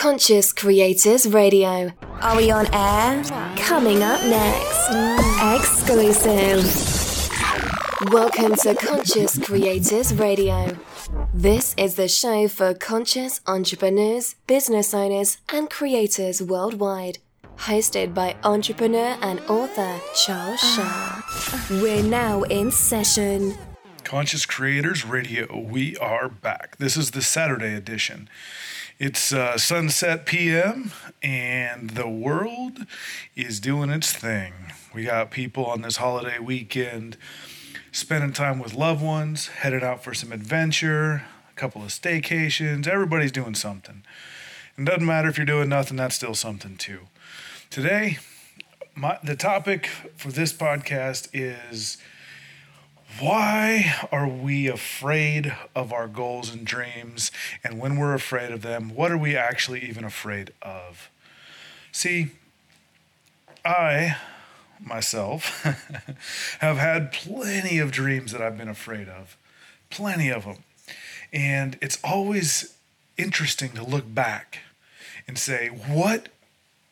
Conscious 0.00 0.50
Creators 0.54 1.26
Radio. 1.26 1.92
Are 2.22 2.34
we 2.34 2.50
on 2.50 2.66
air? 2.72 3.22
Coming 3.58 4.02
up 4.02 4.18
next. 4.24 4.88
Exclusive. 5.60 6.64
Welcome 8.10 8.54
to 8.62 8.74
Conscious 8.76 9.38
Creators 9.38 10.14
Radio. 10.14 10.74
This 11.34 11.74
is 11.76 11.96
the 11.96 12.08
show 12.08 12.48
for 12.48 12.72
conscious 12.72 13.42
entrepreneurs, 13.46 14.36
business 14.46 14.94
owners, 14.94 15.36
and 15.50 15.68
creators 15.68 16.40
worldwide. 16.40 17.18
Hosted 17.58 18.14
by 18.14 18.36
entrepreneur 18.42 19.18
and 19.20 19.40
author 19.50 20.00
Charles 20.14 20.60
Schaar. 20.60 21.82
We're 21.82 22.02
now 22.02 22.44
in 22.44 22.70
session. 22.70 23.54
Conscious 24.02 24.46
Creators 24.46 25.04
Radio, 25.04 25.60
we 25.60 25.94
are 25.98 26.30
back. 26.30 26.78
This 26.78 26.96
is 26.96 27.10
the 27.10 27.20
Saturday 27.20 27.74
edition. 27.74 28.30
It's 29.00 29.32
uh, 29.32 29.56
sunset 29.56 30.26
PM, 30.26 30.92
and 31.22 31.88
the 31.88 32.06
world 32.06 32.84
is 33.34 33.58
doing 33.58 33.88
its 33.88 34.12
thing. 34.12 34.52
We 34.92 35.04
got 35.04 35.30
people 35.30 35.64
on 35.64 35.80
this 35.80 35.96
holiday 35.96 36.38
weekend 36.38 37.16
spending 37.92 38.34
time 38.34 38.58
with 38.58 38.74
loved 38.74 39.02
ones, 39.02 39.46
headed 39.46 39.82
out 39.82 40.04
for 40.04 40.12
some 40.12 40.32
adventure, 40.32 41.22
a 41.50 41.54
couple 41.56 41.80
of 41.80 41.88
staycations. 41.88 42.86
Everybody's 42.86 43.32
doing 43.32 43.54
something. 43.54 44.02
And 44.76 44.84
doesn't 44.84 45.06
matter 45.06 45.30
if 45.30 45.38
you're 45.38 45.46
doing 45.46 45.70
nothing, 45.70 45.96
that's 45.96 46.16
still 46.16 46.34
something 46.34 46.76
too. 46.76 47.08
Today, 47.70 48.18
my, 48.94 49.18
the 49.24 49.34
topic 49.34 49.86
for 50.14 50.30
this 50.30 50.52
podcast 50.52 51.30
is 51.32 51.96
why 53.18 53.94
are 54.12 54.28
we 54.28 54.66
afraid 54.68 55.54
of 55.74 55.92
our 55.92 56.06
goals 56.06 56.52
and 56.52 56.64
dreams? 56.64 57.30
And 57.64 57.78
when 57.78 57.96
we're 57.96 58.14
afraid 58.14 58.50
of 58.52 58.62
them, 58.62 58.94
what 58.94 59.10
are 59.10 59.18
we 59.18 59.36
actually 59.36 59.84
even 59.88 60.04
afraid 60.04 60.52
of? 60.62 61.10
See, 61.92 62.30
I 63.64 64.16
myself 64.78 65.62
have 66.60 66.78
had 66.78 67.12
plenty 67.12 67.78
of 67.78 67.90
dreams 67.90 68.32
that 68.32 68.40
I've 68.40 68.56
been 68.56 68.68
afraid 68.68 69.08
of, 69.08 69.36
plenty 69.90 70.30
of 70.30 70.44
them. 70.44 70.64
And 71.32 71.78
it's 71.82 71.98
always 72.02 72.76
interesting 73.16 73.72
to 73.72 73.84
look 73.84 74.12
back 74.12 74.60
and 75.28 75.38
say, 75.38 75.68
what 75.68 76.28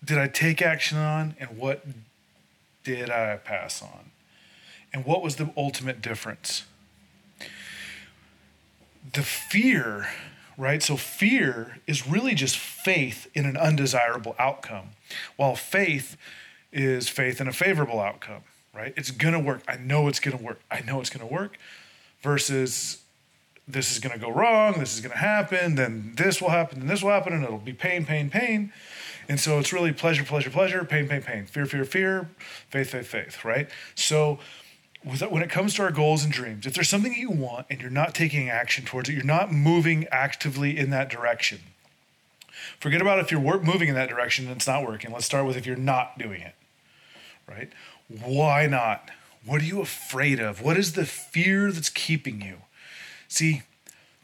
did 0.05 0.19
I 0.19 0.29
take 0.29 0.63
action 0.63 0.99
on 0.99 1.35
and 1.41 1.57
what 1.57 1.85
did 2.85 3.11
I 3.11 3.37
pass 3.37 3.83
on? 3.83 4.11
And 4.99 5.07
what 5.07 5.23
was 5.23 5.37
the 5.37 5.53
ultimate 5.57 6.03
difference? 6.03 6.65
The 9.13 9.23
fear, 9.23 10.09
right? 10.57 10.83
So, 10.83 10.97
fear 10.97 11.79
is 11.87 12.09
really 12.09 12.35
just 12.35 12.59
faith 12.59 13.31
in 13.33 13.47
an 13.47 13.57
undesirable 13.57 14.35
outcome, 14.41 14.89
while 15.37 15.55
faith 15.55 16.17
is 16.73 17.09
faith 17.09 17.41
in 17.41 17.47
a 17.47 17.53
favorable 17.53 18.01
outcome, 18.01 18.43
right? 18.75 18.93
It's 18.97 19.13
going 19.13 19.35
to 19.35 19.39
work. 19.39 19.63
I 19.69 19.77
know 19.77 20.09
it's 20.09 20.19
going 20.19 20.37
to 20.37 20.43
work. 20.43 20.61
I 20.69 20.81
know 20.81 21.01
it's 21.01 21.11
going 21.11 21.27
to 21.27 21.33
work 21.33 21.59
versus 22.21 23.01
this 23.69 23.93
is 23.93 24.01
going 24.01 24.19
to 24.19 24.19
go 24.19 24.33
wrong, 24.33 24.81
this 24.81 24.95
is 24.95 25.01
going 25.01 25.13
to 25.13 25.19
happen, 25.19 25.77
then 25.77 26.15
this 26.17 26.43
will 26.43 26.51
happen, 26.51 26.81
and 26.81 26.91
this 26.91 27.05
will 27.05 27.11
happen, 27.11 27.35
and 27.35 27.45
it'll 27.45 27.59
be 27.59 27.73
pain, 27.73 28.05
pain, 28.05 28.31
pain. 28.31 28.73
And 29.29 29.39
so 29.39 29.61
it's 29.61 29.73
really 29.73 29.93
pleasure, 29.93 30.25
pleasure, 30.25 30.51
pleasure, 30.51 30.85
pain, 30.85 31.07
pain, 31.07 31.23
pain, 31.23 31.47
fear, 31.47 31.67
fear, 31.67 31.85
fear, 31.85 32.31
faith, 32.71 32.91
faith, 32.91 33.07
faith, 33.07 33.45
right? 33.45 33.69
So 33.95 34.41
when 35.05 35.43
it 35.43 35.51
comes 35.51 35.75
to 35.75 35.83
our 35.83 35.91
goals 35.91 36.25
and 36.25 36.33
dreams, 36.33 36.67
if 36.67 36.75
there's 36.75 36.89
something 36.89 37.15
you 37.15 37.31
want 37.31 37.67
and 37.71 37.81
you're 37.81 37.91
not 37.91 38.15
taking 38.15 38.51
action 38.51 38.85
towards 38.85 39.09
it, 39.09 39.15
you're 39.15 39.25
not 39.25 39.53
moving 39.53 40.07
actively 40.11 40.77
in 40.77 40.91
that 40.91 41.09
direction. 41.09 41.61
Forget 42.81 43.01
about 43.01 43.19
if 43.21 43.31
you're 43.31 43.61
moving 43.61 43.89
in 43.89 43.95
that 43.95 44.09
direction 44.09 44.47
and 44.47 44.57
it's 44.57 44.67
not 44.67 44.87
working. 44.87 45.13
Let's 45.13 45.27
start 45.27 45.47
with 45.47 45.57
if 45.57 45.67
you're 45.67 45.77
not 45.77 46.19
doing 46.19 46.43
it, 46.43 46.55
right? 47.49 47.71
Why 48.09 48.67
not? 48.67 49.11
What 49.45 49.63
are 49.63 49.67
you 49.67 49.81
afraid 49.81 50.41
of? 50.41 50.61
What 50.61 50.77
is 50.77 50.93
the 50.93 51.07
fear 51.07 51.71
that's 51.73 51.89
keeping 51.89 52.41
you? 52.43 52.59
See, 53.29 53.63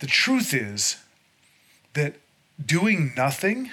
the 0.00 0.06
truth 0.06 0.52
is 0.52 0.96
that 1.94 2.16
doing 2.64 3.12
nothing, 3.16 3.70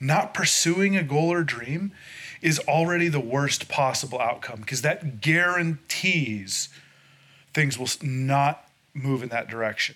not 0.00 0.34
pursuing 0.34 0.96
a 0.96 1.02
goal 1.02 1.32
or 1.32 1.44
dream, 1.44 1.92
is 2.40 2.58
already 2.60 3.08
the 3.08 3.20
worst 3.20 3.68
possible 3.68 4.20
outcome 4.20 4.60
because 4.60 4.82
that 4.82 5.20
guarantees 5.20 6.68
things 7.52 7.78
will 7.78 7.88
not 8.02 8.68
move 8.94 9.22
in 9.22 9.28
that 9.30 9.48
direction. 9.48 9.94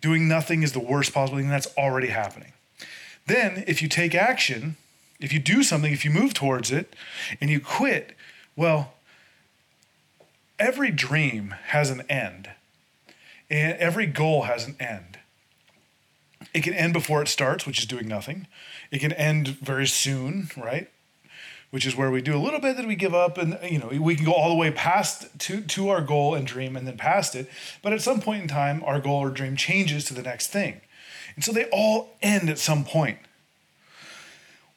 Doing 0.00 0.28
nothing 0.28 0.62
is 0.62 0.72
the 0.72 0.80
worst 0.80 1.14
possible 1.14 1.38
thing 1.38 1.48
that's 1.48 1.68
already 1.78 2.08
happening. 2.08 2.52
Then, 3.26 3.64
if 3.66 3.80
you 3.80 3.88
take 3.88 4.14
action, 4.14 4.76
if 5.18 5.32
you 5.32 5.38
do 5.38 5.62
something, 5.62 5.92
if 5.92 6.04
you 6.04 6.10
move 6.10 6.34
towards 6.34 6.70
it 6.70 6.94
and 7.40 7.48
you 7.48 7.58
quit, 7.58 8.14
well, 8.54 8.94
every 10.58 10.90
dream 10.90 11.54
has 11.68 11.90
an 11.90 12.02
end, 12.10 12.50
and 13.48 13.76
every 13.78 14.06
goal 14.06 14.42
has 14.42 14.66
an 14.66 14.76
end. 14.78 15.18
It 16.54 16.62
can 16.62 16.72
end 16.72 16.92
before 16.92 17.20
it 17.20 17.28
starts, 17.28 17.66
which 17.66 17.80
is 17.80 17.86
doing 17.86 18.06
nothing. 18.06 18.46
It 18.92 19.00
can 19.00 19.12
end 19.12 19.48
very 19.48 19.88
soon, 19.88 20.50
right? 20.56 20.88
Which 21.72 21.84
is 21.84 21.96
where 21.96 22.12
we 22.12 22.22
do 22.22 22.36
a 22.36 22.38
little 22.38 22.60
bit 22.60 22.76
that 22.76 22.86
we 22.86 22.94
give 22.94 23.12
up, 23.12 23.36
and 23.36 23.58
you 23.68 23.80
know 23.80 23.88
we 23.88 24.14
can 24.14 24.24
go 24.24 24.32
all 24.32 24.48
the 24.48 24.54
way 24.54 24.70
past 24.70 25.36
to 25.40 25.60
to 25.60 25.88
our 25.88 26.00
goal 26.00 26.36
and 26.36 26.46
dream, 26.46 26.76
and 26.76 26.86
then 26.86 26.96
past 26.96 27.34
it. 27.34 27.50
But 27.82 27.92
at 27.92 28.00
some 28.00 28.20
point 28.20 28.42
in 28.42 28.48
time, 28.48 28.84
our 28.84 29.00
goal 29.00 29.18
or 29.18 29.30
dream 29.30 29.56
changes 29.56 30.04
to 30.04 30.14
the 30.14 30.22
next 30.22 30.48
thing, 30.48 30.80
and 31.34 31.44
so 31.44 31.52
they 31.52 31.64
all 31.72 32.10
end 32.22 32.48
at 32.48 32.60
some 32.60 32.84
point. 32.84 33.18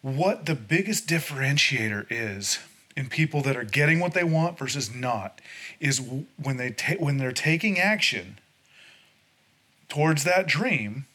What 0.01 0.47
the 0.47 0.55
biggest 0.55 1.07
differentiator 1.07 2.07
is 2.09 2.57
in 2.95 3.09
people 3.09 3.43
that 3.43 3.55
are 3.55 3.63
getting 3.63 3.99
what 3.99 4.15
they 4.15 4.23
want 4.23 4.57
versus 4.57 4.93
not 4.93 5.39
is 5.79 6.01
when 6.41 6.57
they 6.57 6.71
ta- 6.71 6.95
when 6.97 7.17
they're 7.17 7.31
taking 7.31 7.79
action 7.79 8.39
towards 9.87 10.23
that 10.23 10.47
dream 10.47 11.05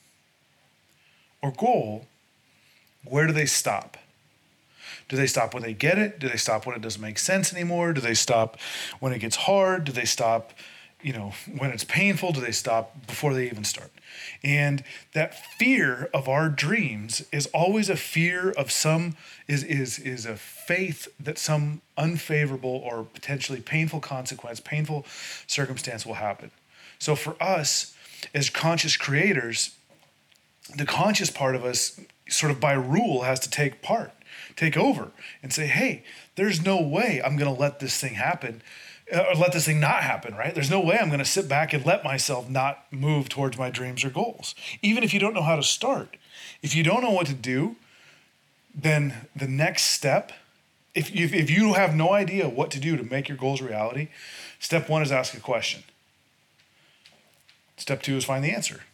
or 1.42 1.50
goal, 1.50 2.06
where 3.04 3.26
do 3.26 3.32
they 3.32 3.46
stop? 3.46 3.96
Do 5.08 5.16
they 5.16 5.26
stop 5.26 5.52
when 5.52 5.62
they 5.62 5.74
get 5.74 5.98
it? 5.98 6.18
Do 6.18 6.28
they 6.28 6.36
stop 6.36 6.64
when 6.64 6.74
it 6.74 6.80
doesn't 6.80 7.02
make 7.02 7.18
sense 7.18 7.52
anymore? 7.52 7.92
Do 7.92 8.00
they 8.00 8.14
stop 8.14 8.58
when 9.00 9.12
it 9.12 9.18
gets 9.18 9.36
hard? 9.36 9.84
Do 9.84 9.92
they 9.92 10.04
stop, 10.04 10.52
you 11.02 11.12
know, 11.12 11.34
when 11.58 11.70
it's 11.70 11.84
painful? 11.84 12.32
Do 12.32 12.40
they 12.40 12.52
stop 12.52 13.06
before 13.06 13.34
they 13.34 13.46
even 13.46 13.64
start? 13.64 13.90
And 14.42 14.84
that 15.12 15.34
fear 15.58 16.08
of 16.14 16.28
our 16.28 16.48
dreams 16.48 17.24
is 17.32 17.46
always 17.48 17.88
a 17.90 17.96
fear 17.96 18.52
of 18.52 18.70
some 18.70 19.16
is 19.48 19.64
is 19.64 19.98
is 19.98 20.24
a 20.24 20.36
faith 20.36 21.08
that 21.20 21.38
some 21.38 21.82
unfavorable 21.96 22.82
or 22.84 23.04
potentially 23.04 23.60
painful 23.60 24.00
consequence, 24.00 24.60
painful 24.60 25.04
circumstance 25.46 26.06
will 26.06 26.14
happen. 26.14 26.50
So 26.98 27.16
for 27.16 27.36
us 27.42 27.94
as 28.34 28.48
conscious 28.50 28.96
creators, 28.96 29.74
the 30.76 30.86
conscious 30.86 31.30
part 31.30 31.54
of 31.54 31.64
us, 31.64 32.00
sort 32.28 32.52
of 32.52 32.60
by 32.60 32.72
rule, 32.72 33.22
has 33.22 33.40
to 33.40 33.50
take 33.50 33.82
part, 33.82 34.12
take 34.56 34.76
over, 34.76 35.10
and 35.42 35.52
say, 35.52 35.66
hey, 35.66 36.04
there's 36.36 36.64
no 36.64 36.80
way 36.80 37.20
I'm 37.24 37.36
going 37.36 37.52
to 37.52 37.60
let 37.60 37.80
this 37.80 37.98
thing 37.98 38.14
happen. 38.14 38.62
Uh, 39.12 39.24
or 39.28 39.34
let 39.34 39.52
this 39.52 39.66
thing 39.66 39.80
not 39.80 40.02
happen, 40.02 40.34
right? 40.34 40.54
There's 40.54 40.70
no 40.70 40.80
way 40.80 40.96
I'm 40.98 41.08
going 41.08 41.18
to 41.18 41.24
sit 41.24 41.48
back 41.48 41.74
and 41.74 41.84
let 41.84 42.02
myself 42.04 42.48
not 42.48 42.86
move 42.90 43.28
towards 43.28 43.58
my 43.58 43.68
dreams 43.68 44.04
or 44.04 44.10
goals. 44.10 44.54
Even 44.80 45.02
if 45.02 45.12
you 45.12 45.20
don't 45.20 45.34
know 45.34 45.42
how 45.42 45.56
to 45.56 45.62
start, 45.62 46.16
if 46.62 46.74
you 46.74 46.82
don't 46.82 47.02
know 47.02 47.10
what 47.10 47.26
to 47.26 47.34
do, 47.34 47.76
then 48.74 49.26
the 49.36 49.48
next 49.48 49.86
step, 49.86 50.32
if, 50.94 51.14
if, 51.14 51.34
if 51.34 51.50
you 51.50 51.74
have 51.74 51.94
no 51.94 52.12
idea 52.12 52.48
what 52.48 52.70
to 52.70 52.80
do 52.80 52.96
to 52.96 53.02
make 53.02 53.28
your 53.28 53.36
goals 53.36 53.60
reality, 53.60 54.08
step 54.58 54.88
one 54.88 55.02
is 55.02 55.12
ask 55.12 55.34
a 55.34 55.40
question. 55.40 55.82
Step 57.76 58.02
two 58.02 58.16
is 58.16 58.24
find 58.24 58.44
the 58.44 58.50
answer. 58.50 58.84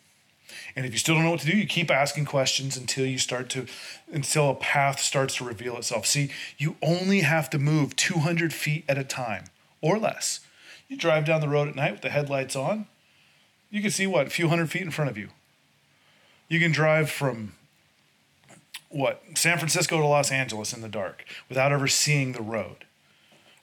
And 0.76 0.86
if 0.86 0.92
you 0.92 0.98
still 0.98 1.14
don't 1.14 1.24
know 1.24 1.30
what 1.30 1.40
to 1.40 1.50
do, 1.50 1.56
you 1.56 1.66
keep 1.66 1.90
asking 1.90 2.26
questions 2.26 2.76
until 2.76 3.06
you 3.06 3.18
start 3.18 3.48
to, 3.50 3.66
until 4.12 4.50
a 4.50 4.54
path 4.54 5.00
starts 5.00 5.36
to 5.36 5.44
reveal 5.44 5.76
itself. 5.76 6.06
See, 6.06 6.30
you 6.56 6.76
only 6.82 7.20
have 7.20 7.50
to 7.50 7.58
move 7.58 7.96
200 7.96 8.52
feet 8.52 8.84
at 8.88 8.98
a 8.98 9.04
time 9.04 9.44
or 9.80 9.98
less. 9.98 10.40
You 10.88 10.96
drive 10.96 11.24
down 11.24 11.40
the 11.40 11.48
road 11.48 11.68
at 11.68 11.76
night 11.76 11.92
with 11.92 12.02
the 12.02 12.10
headlights 12.10 12.56
on, 12.56 12.86
you 13.70 13.82
can 13.82 13.90
see 13.90 14.06
what, 14.06 14.26
a 14.26 14.30
few 14.30 14.48
hundred 14.48 14.70
feet 14.70 14.82
in 14.82 14.90
front 14.90 15.10
of 15.10 15.18
you. 15.18 15.28
You 16.48 16.58
can 16.58 16.72
drive 16.72 17.10
from 17.10 17.52
what, 18.88 19.22
San 19.34 19.58
Francisco 19.58 19.98
to 19.98 20.06
Los 20.06 20.32
Angeles 20.32 20.72
in 20.72 20.80
the 20.80 20.88
dark 20.88 21.24
without 21.48 21.72
ever 21.72 21.86
seeing 21.86 22.32
the 22.32 22.42
road, 22.42 22.86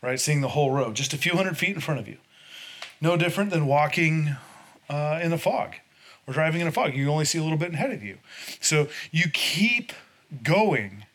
right? 0.02 0.20
Seeing 0.20 0.42
the 0.42 0.50
whole 0.50 0.72
road, 0.72 0.96
just 0.96 1.14
a 1.14 1.18
few 1.18 1.36
hundred 1.36 1.58
feet 1.58 1.74
in 1.74 1.82
front 1.82 2.00
of 2.00 2.08
you. 2.08 2.18
No 3.02 3.18
different 3.18 3.50
than 3.50 3.66
walking 3.66 4.36
uh, 4.88 5.20
in 5.22 5.32
the 5.32 5.38
fog 5.38 5.76
or 6.28 6.34
driving 6.34 6.62
in 6.62 6.68
a 6.68 6.72
fog. 6.72 6.96
You 6.96 7.10
only 7.10 7.26
see 7.26 7.38
a 7.38 7.44
little 7.44 7.58
bit 7.58 7.74
ahead 7.74 7.92
of 7.92 8.04
you. 8.04 8.18
So 8.60 8.88
you 9.12 9.30
keep 9.32 9.94
going 10.44 11.06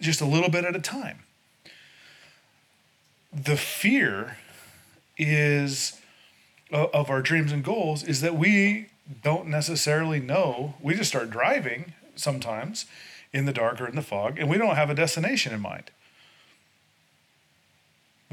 just 0.00 0.20
a 0.20 0.26
little 0.26 0.50
bit 0.50 0.64
at 0.64 0.74
a 0.76 0.80
time. 0.80 1.20
The 3.32 3.56
fear 3.56 4.38
is 5.18 6.00
of 6.72 7.10
our 7.10 7.22
dreams 7.22 7.52
and 7.52 7.62
goals 7.62 8.02
is 8.02 8.20
that 8.22 8.34
we 8.34 8.88
don't 9.22 9.46
necessarily 9.46 10.20
know. 10.20 10.74
We 10.80 10.94
just 10.94 11.10
start 11.10 11.30
driving 11.30 11.92
sometimes 12.16 12.86
in 13.32 13.44
the 13.44 13.52
dark 13.52 13.80
or 13.80 13.86
in 13.86 13.94
the 13.94 14.02
fog, 14.02 14.38
and 14.38 14.48
we 14.48 14.58
don't 14.58 14.76
have 14.76 14.90
a 14.90 14.94
destination 14.94 15.52
in 15.52 15.60
mind. 15.60 15.90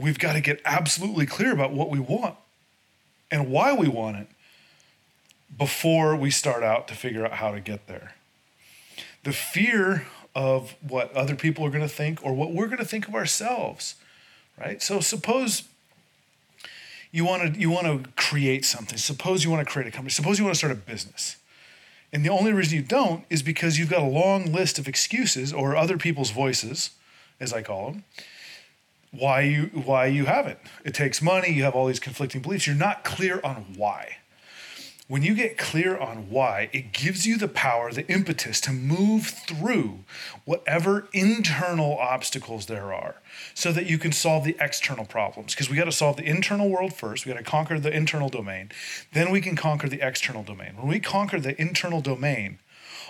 We've 0.02 0.18
got 0.18 0.34
to 0.34 0.42
get 0.42 0.62
absolutely 0.66 1.26
clear 1.26 1.52
about 1.52 1.72
what 1.72 1.90
we 1.90 2.00
want 2.00 2.36
and 3.30 3.52
why 3.52 3.74
we 3.74 3.88
want 3.88 4.18
it 4.18 4.28
before 5.58 6.16
we 6.16 6.32
start 6.32 6.64
out 6.64 6.88
to 6.88 6.96
figure 6.96 7.26
out 7.26 7.34
how 7.34 7.52
to 7.52 7.60
get 7.60 7.88
there. 7.88 8.16
The 9.24 9.34
fear 9.34 10.08
of 10.36 10.76
what 10.82 11.14
other 11.14 11.36
people 11.36 11.66
are 11.66 11.70
going 11.70 11.82
to 11.82 11.94
think 11.94 12.24
or 12.26 12.34
what 12.34 12.52
we're 12.52 12.68
going 12.68 12.80
to 12.80 12.86
think 12.86 13.08
of 13.08 13.16
ourselves, 13.16 13.96
right? 14.60 14.82
So 14.82 15.00
suppose 15.00 15.64
you 17.12 17.24
want 17.24 17.54
to 17.54 17.60
you 17.60 17.70
want 17.70 17.86
to 17.86 18.10
create 18.14 18.66
something. 18.66 18.98
Suppose 18.98 19.44
you 19.44 19.52
want 19.52 19.66
to 19.66 19.72
create 19.72 19.88
a 19.88 19.92
company. 19.92 20.10
Suppose 20.10 20.40
you 20.40 20.46
want 20.46 20.56
to 20.56 20.58
start 20.58 20.74
a 20.74 20.76
business. 20.76 21.38
And 22.12 22.24
the 22.24 22.30
only 22.30 22.54
reason 22.54 22.76
you 22.76 22.84
don't 22.84 23.24
is 23.30 23.42
because 23.42 23.80
you've 23.80 23.90
got 23.90 24.02
a 24.02 24.08
long 24.08 24.52
list 24.52 24.78
of 24.78 24.88
excuses 24.88 25.52
or 25.54 25.76
other 25.76 25.98
people's 25.98 26.32
voices, 26.32 26.92
as 27.40 27.54
I 27.54 27.64
call 27.64 27.92
them, 27.92 28.04
why 29.12 29.42
you 29.42 29.70
why 29.74 30.08
you 30.08 30.26
haven't. 30.26 30.60
It 30.84 30.94
takes 30.94 31.22
money, 31.22 31.52
you 31.52 31.64
have 31.64 31.76
all 31.76 31.86
these 31.88 32.00
conflicting 32.00 32.42
beliefs. 32.42 32.68
You're 32.68 32.76
not 32.76 33.04
clear 33.04 33.40
on 33.44 33.76
why. 33.78 34.18
When 35.10 35.22
you 35.22 35.36
get 35.36 35.58
clear 35.58 35.98
on 35.98 36.30
why, 36.30 36.70
it 36.72 36.94
gives 36.94 37.28
you 37.28 37.38
the 37.38 37.50
power, 37.50 37.92
the 37.92 38.08
impetus 38.08 38.62
to 38.62 38.72
move 38.72 39.28
through 39.28 40.00
whatever 40.46 41.10
internal 41.12 41.98
obstacles 41.98 42.68
there 42.68 42.94
are 42.94 43.16
so 43.54 43.74
that 43.74 43.86
you 43.86 43.98
can 43.98 44.14
solve 44.14 44.46
the 44.46 44.56
external 44.62 45.04
problems. 45.04 45.54
Because 45.54 45.70
we 45.70 45.76
got 45.76 45.86
to 45.86 45.92
solve 45.92 46.16
the 46.16 46.24
internal 46.24 46.70
world 46.70 46.94
first, 46.94 47.26
we 47.26 47.34
got 47.34 47.38
to 47.38 47.44
conquer 47.44 47.80
the 47.80 47.94
internal 47.94 48.30
domain, 48.30 48.72
then 49.12 49.30
we 49.30 49.42
can 49.42 49.58
conquer 49.58 49.90
the 49.90 50.06
external 50.06 50.42
domain. 50.42 50.78
When 50.78 50.88
we 50.88 51.02
conquer 51.02 51.40
the 51.40 51.60
internal 51.62 52.00
domain, 52.00 52.60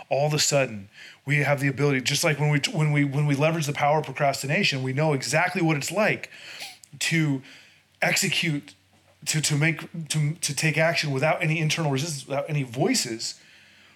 all 0.10 0.25
of 0.25 0.34
a 0.34 0.40
sudden 0.40 0.90
we 1.25 1.38
have 1.38 1.60
the 1.60 1.68
ability 1.68 2.01
just 2.01 2.24
like 2.24 2.40
when 2.40 2.50
we 2.50 2.60
when 2.72 2.92
we 2.92 3.04
when 3.04 3.25
we 3.25 3.36
leverage 3.36 3.66
the 3.66 3.74
power 3.74 4.00
of 4.00 4.06
procrastination 4.06 4.84
we 4.84 4.92
know 4.92 5.13
exactly 5.13 5.62
what 5.62 5.78
it's 5.78 5.92
like 5.92 6.30
to 7.00 7.42
execute 8.01 8.75
to 9.25 9.41
to 9.41 9.55
make 9.55 10.09
to 10.09 10.33
to 10.33 10.55
take 10.55 10.77
action 10.77 11.11
without 11.11 11.41
any 11.41 11.59
internal 11.59 11.91
resistance, 11.91 12.27
without 12.27 12.45
any 12.49 12.63
voices, 12.63 13.35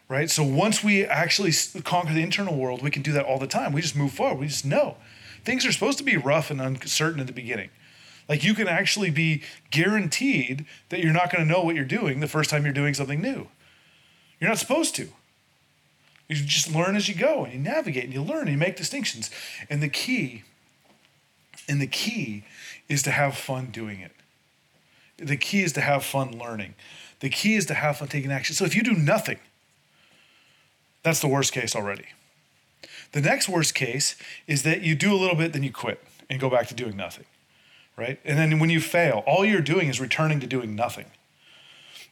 right? 0.09 0.29
So 0.29 0.43
once 0.43 0.83
we 0.83 1.05
actually 1.05 1.51
conquer 1.83 2.13
the 2.13 2.21
internal 2.21 2.55
world, 2.55 2.81
we 2.81 2.91
can 2.91 3.01
do 3.01 3.11
that 3.13 3.25
all 3.25 3.39
the 3.39 3.47
time. 3.47 3.73
We 3.73 3.81
just 3.81 3.95
move 3.95 4.13
forward. 4.13 4.39
We 4.39 4.47
just 4.47 4.65
know 4.65 4.97
things 5.43 5.65
are 5.65 5.71
supposed 5.71 5.97
to 5.97 6.03
be 6.03 6.17
rough 6.17 6.51
and 6.51 6.61
uncertain 6.61 7.19
at 7.19 7.27
the 7.27 7.33
beginning. 7.33 7.69
Like 8.27 8.43
you 8.43 8.53
can 8.53 8.67
actually 8.67 9.09
be 9.09 9.43
guaranteed 9.71 10.65
that 10.89 10.99
you're 10.99 11.13
not 11.13 11.31
going 11.31 11.45
to 11.45 11.51
know 11.51 11.63
what 11.63 11.75
you're 11.75 11.85
doing 11.85 12.19
the 12.19 12.27
first 12.27 12.49
time 12.49 12.65
you're 12.65 12.73
doing 12.73 12.93
something 12.93 13.21
new. 13.21 13.47
You're 14.39 14.49
not 14.49 14.59
supposed 14.59 14.95
to. 14.95 15.09
You 16.27 16.35
just 16.35 16.73
learn 16.73 16.95
as 16.95 17.07
you 17.07 17.15
go 17.15 17.45
and 17.45 17.53
you 17.53 17.59
navigate 17.59 18.03
and 18.03 18.13
you 18.13 18.21
learn 18.21 18.41
and 18.41 18.51
you 18.51 18.57
make 18.57 18.75
distinctions. 18.75 19.31
And 19.69 19.81
the 19.81 19.87
key, 19.87 20.43
and 21.69 21.81
the 21.81 21.87
key 21.87 22.43
is 22.89 23.01
to 23.03 23.11
have 23.11 23.37
fun 23.37 23.67
doing 23.67 24.01
it. 24.01 24.11
The 25.17 25.37
key 25.37 25.63
is 25.63 25.73
to 25.73 25.81
have 25.81 26.03
fun 26.03 26.37
learning. 26.37 26.75
The 27.19 27.29
key 27.29 27.55
is 27.55 27.65
to 27.67 27.73
have 27.73 27.97
fun 27.97 28.07
taking 28.07 28.31
action. 28.31 28.55
So 28.55 28.65
if 28.65 28.75
you 28.75 28.83
do 28.83 28.93
nothing, 28.93 29.39
that's 31.03 31.19
the 31.19 31.27
worst 31.27 31.53
case 31.53 31.75
already. 31.75 32.05
The 33.13 33.21
next 33.21 33.49
worst 33.49 33.73
case 33.73 34.15
is 34.45 34.63
that 34.63 34.81
you 34.81 34.95
do 34.95 35.13
a 35.13 35.17
little 35.17 35.35
bit, 35.35 35.53
then 35.53 35.63
you 35.63 35.71
quit 35.71 36.03
and 36.29 36.39
go 36.39 36.49
back 36.49 36.67
to 36.67 36.75
doing 36.75 36.95
nothing, 36.95 37.25
right? 37.95 38.19
And 38.25 38.37
then 38.37 38.59
when 38.59 38.69
you 38.69 38.81
fail, 38.81 39.23
all 39.25 39.45
you're 39.45 39.61
doing 39.61 39.87
is 39.87 39.99
returning 39.99 40.39
to 40.41 40.47
doing 40.47 40.75
nothing. 40.75 41.05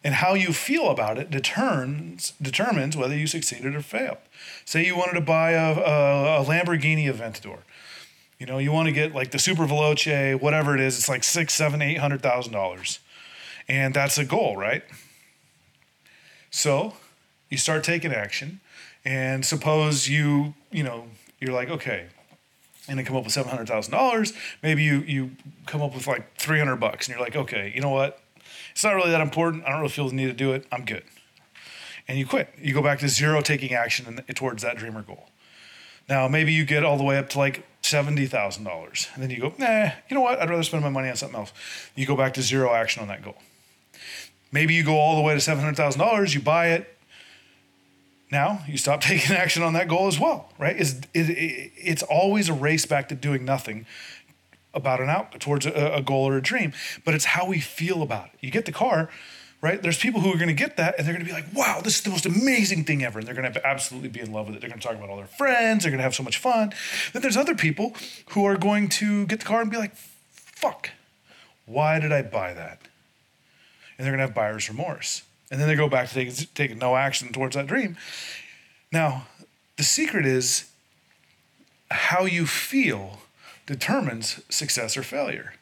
And 0.04 0.16
how 0.16 0.36
you 0.36 0.54
feel 0.54 0.90
about 0.90 1.18
it 1.18 1.32
determines, 1.32 2.34
determines 2.42 2.96
whether 2.96 3.18
you 3.18 3.28
succeeded 3.28 3.76
or 3.76 3.82
failed. 3.82 4.20
Say 4.64 4.86
you 4.86 4.96
wanted 4.96 5.16
to 5.16 5.22
buy 5.22 5.52
a, 5.52 5.74
a, 5.74 6.42
a 6.42 6.46
Lamborghini 6.46 7.12
Aventador. 7.12 7.60
You 8.40 8.46
know, 8.46 8.58
you 8.58 8.72
want 8.72 8.88
to 8.88 8.92
get 8.92 9.14
like 9.14 9.32
the 9.32 9.40
Super 9.40 9.66
Veloce, 9.66 10.40
whatever 10.42 10.76
it 10.76 10.82
is. 10.82 10.98
It's 10.98 11.08
like 11.08 11.24
six, 11.24 11.54
seven, 11.54 11.82
eight 11.82 12.00
hundred 12.00 12.22
thousand 12.22 12.52
dollars, 12.52 13.00
and 13.68 13.94
that's 13.94 14.18
a 14.18 14.26
goal, 14.26 14.58
right? 14.58 14.84
So 16.50 16.94
you 17.50 17.58
start 17.58 17.84
taking 17.84 18.12
action, 18.12 18.60
and 19.06 19.46
suppose 19.46 20.10
you, 20.10 20.54
you 20.72 20.84
know, 20.84 21.06
you're 21.40 21.54
like, 21.54 21.70
okay, 21.70 22.08
and 22.88 22.98
then 22.98 23.06
come 23.06 23.16
up 23.16 23.24
with 23.24 23.34
seven 23.34 23.50
hundred 23.50 23.68
thousand 23.68 23.94
dollars. 23.94 24.34
Maybe 24.62 24.84
you 24.84 25.00
you 25.02 25.32
come 25.66 25.82
up 25.82 25.94
with 25.94 26.08
like 26.08 26.36
three 26.38 26.60
hundred 26.60 26.78
bucks, 26.78 27.08
and 27.08 27.16
you're 27.16 27.24
like, 27.24 27.36
okay, 27.38 27.72
you 27.74 27.82
know 27.82 27.90
what? 27.90 28.20
It's 28.72 28.84
not 28.84 28.96
really 28.96 29.12
that 29.12 29.22
important. 29.22 29.64
I 29.66 29.70
don't 29.70 29.80
really 29.80 29.92
feel 29.92 30.10
the 30.10 30.16
need 30.16 30.28
to 30.28 30.34
do 30.34 30.52
it. 30.52 30.68
I'm 30.72 30.84
good. 30.84 31.04
And 32.08 32.20
you 32.20 32.26
quit. 32.28 32.50
You 32.62 32.74
go 32.74 32.84
back 32.84 33.00
to 33.00 33.08
zero 33.08 33.42
taking 33.42 33.74
action 33.74 34.22
towards 34.36 34.62
that 34.64 34.78
dreamer 34.78 35.02
goal. 35.02 35.30
Now 36.08 36.28
maybe 36.28 36.52
you 36.54 36.66
get 36.66 36.84
all 36.84 36.98
the 36.98 37.04
way 37.04 37.18
up 37.18 37.30
to 37.30 37.40
like 37.40 37.66
$70,000. 37.86 39.14
And 39.14 39.24
then 39.24 39.30
you 39.30 39.40
go, 39.40 39.54
nah, 39.58 39.92
you 40.10 40.16
know 40.16 40.22
what? 40.22 40.40
I'd 40.40 40.50
rather 40.50 40.64
spend 40.64 40.84
my 40.84 40.90
money 40.90 41.10
on 41.10 41.16
something 41.16 41.40
else. 41.40 41.54
You 41.96 42.06
go 42.06 42.16
back 42.16 42.34
to 42.36 42.42
zero 42.42 42.74
action 42.74 43.02
on 43.02 43.08
that 43.10 43.24
goal. 43.24 43.38
Maybe 44.52 44.74
you 44.74 44.84
go 44.84 44.96
all 44.98 45.16
the 45.16 45.22
way 45.22 45.34
to 45.34 45.40
$700,000, 45.40 46.34
you 46.34 46.42
buy 46.42 46.70
it. 46.70 46.98
Now 48.32 48.64
you 48.68 48.78
stop 48.78 49.02
taking 49.12 49.36
action 49.36 49.64
on 49.64 49.74
that 49.74 49.88
goal 49.88 50.08
as 50.08 50.20
well, 50.20 50.52
right? 50.58 50.76
It's, 50.78 50.94
it, 51.14 51.30
it, 51.30 51.72
it's 51.78 52.04
always 52.04 52.50
a 52.50 52.54
race 52.54 52.86
back 52.86 53.10
to 53.10 53.16
doing 53.16 53.46
nothing 53.46 53.86
about 54.74 55.00
an 55.00 55.10
out 55.10 55.40
towards 55.40 55.66
a, 55.66 55.96
a 55.96 56.02
goal 56.02 56.28
or 56.28 56.38
a 56.38 56.42
dream, 56.42 56.74
but 57.06 57.14
it's 57.14 57.26
how 57.26 57.46
we 57.46 57.60
feel 57.60 58.02
about 58.02 58.26
it. 58.28 58.34
You 58.42 58.52
get 58.52 58.66
the 58.66 58.72
car, 58.72 59.10
right? 59.62 59.82
There's 59.82 59.98
people 59.98 60.22
who 60.22 60.32
are 60.32 60.38
going 60.38 60.48
to 60.48 60.54
get 60.54 60.78
that 60.78 60.96
and 60.98 61.08
they're 61.08 61.14
going 61.14 61.26
to 61.26 61.32
be 61.32 61.36
like, 61.36 61.46
wow, 61.54 61.82
this 61.84 61.96
is 61.96 62.02
the 62.02 62.10
most 62.10 62.26
amazing 62.26 62.84
thing 62.84 63.04
ever. 63.04 63.20
And 63.20 63.28
they're 63.28 63.36
going 63.36 63.52
to 63.52 63.68
absolutely 63.68 64.10
be 64.10 64.20
in 64.20 64.32
love 64.32 64.48
with 64.48 64.56
it. 64.56 64.62
They're 64.62 64.70
going 64.70 64.80
to 64.80 64.88
talk 64.88 64.96
about 64.96 65.10
all 65.10 65.18
their 65.18 65.26
friends. 65.26 65.84
They're 65.84 65.92
going 65.92 66.00
to 66.00 66.04
have 66.04 66.16
so 66.16 66.24
much 66.24 66.38
fun. 66.38 66.74
Then 67.14 67.22
there's 67.22 67.38
other 67.38 67.56
people 67.56 67.96
who 68.30 68.46
are 68.46 68.58
going 68.58 68.90
to 68.90 69.26
get 69.26 69.40
the 69.40 69.46
car 69.46 69.62
and 69.62 69.72
be 69.72 69.78
like, 69.78 69.96
fuck, 69.96 70.92
why 71.66 72.00
did 72.00 72.12
I 72.12 72.22
buy 72.22 72.54
that? 72.54 72.82
And 73.98 74.06
they're 74.06 74.12
going 74.12 74.20
to 74.20 74.28
have 74.28 74.36
buyer's 74.36 74.70
remorse. 74.70 75.24
And 75.50 75.60
then 75.60 75.68
they 75.68 75.76
go 75.76 75.88
back 75.88 76.10
to 76.10 76.14
taking, 76.14 76.48
taking 76.54 76.78
no 76.78 76.96
action 76.96 77.32
towards 77.32 77.56
that 77.56 77.68
dream. 77.68 77.98
Now, 78.92 79.28
the 79.78 79.84
secret 79.84 80.26
is 80.26 80.70
how 81.92 82.26
you 82.26 82.46
feel 82.46 83.20
determines 83.66 84.42
success 84.50 84.98
or 84.98 85.04
failure 85.04 85.54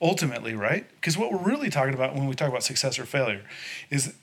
ultimately, 0.00 0.54
right? 0.54 0.86
Because 0.96 1.16
what 1.16 1.32
we're 1.32 1.42
really 1.42 1.70
talking 1.70 1.94
about 1.94 2.14
when 2.14 2.26
we 2.26 2.34
talk 2.34 2.48
about 2.48 2.62
success 2.62 2.98
or 2.98 3.06
failure 3.06 3.42
is 3.90 4.14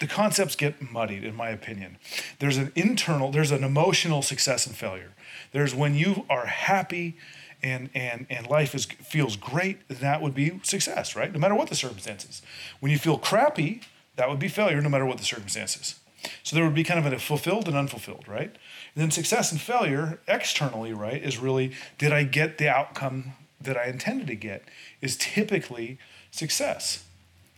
the 0.00 0.06
concepts 0.06 0.56
get 0.56 0.90
muddied, 0.92 1.24
in 1.24 1.34
my 1.34 1.50
opinion. 1.50 1.98
There's 2.40 2.56
an 2.56 2.72
internal, 2.74 3.30
there's 3.30 3.52
an 3.52 3.62
emotional 3.62 4.22
success 4.22 4.66
and 4.66 4.76
failure. 4.76 5.12
There's 5.52 5.74
when 5.74 5.94
you 5.94 6.26
are 6.28 6.46
happy 6.46 7.16
and 7.62 7.88
and 7.94 8.26
and 8.28 8.46
life 8.46 8.74
is 8.74 8.84
feels 8.84 9.36
great, 9.36 9.88
that 9.88 10.20
would 10.20 10.34
be 10.34 10.60
success, 10.62 11.16
right? 11.16 11.32
No 11.32 11.38
matter 11.38 11.54
what 11.54 11.68
the 11.68 11.74
circumstances. 11.74 12.42
When 12.80 12.92
you 12.92 12.98
feel 12.98 13.18
crappy, 13.18 13.80
that 14.16 14.28
would 14.28 14.38
be 14.38 14.48
failure, 14.48 14.80
no 14.80 14.88
matter 14.88 15.06
what 15.06 15.18
the 15.18 15.24
circumstances. 15.24 15.98
So 16.42 16.56
there 16.56 16.64
would 16.64 16.74
be 16.74 16.84
kind 16.84 17.04
of 17.04 17.10
a 17.10 17.18
fulfilled 17.18 17.68
and 17.68 17.76
unfulfilled, 17.76 18.26
right? 18.26 18.50
And 18.50 19.02
then 19.02 19.10
success 19.10 19.52
and 19.52 19.60
failure 19.60 20.18
externally, 20.26 20.92
right, 20.92 21.22
is 21.22 21.38
really 21.38 21.72
did 21.98 22.12
I 22.12 22.24
get 22.24 22.58
the 22.58 22.68
outcome 22.68 23.32
that 23.64 23.76
I 23.76 23.86
intended 23.86 24.26
to 24.28 24.34
get 24.34 24.64
is 25.00 25.16
typically 25.16 25.98
success. 26.30 27.04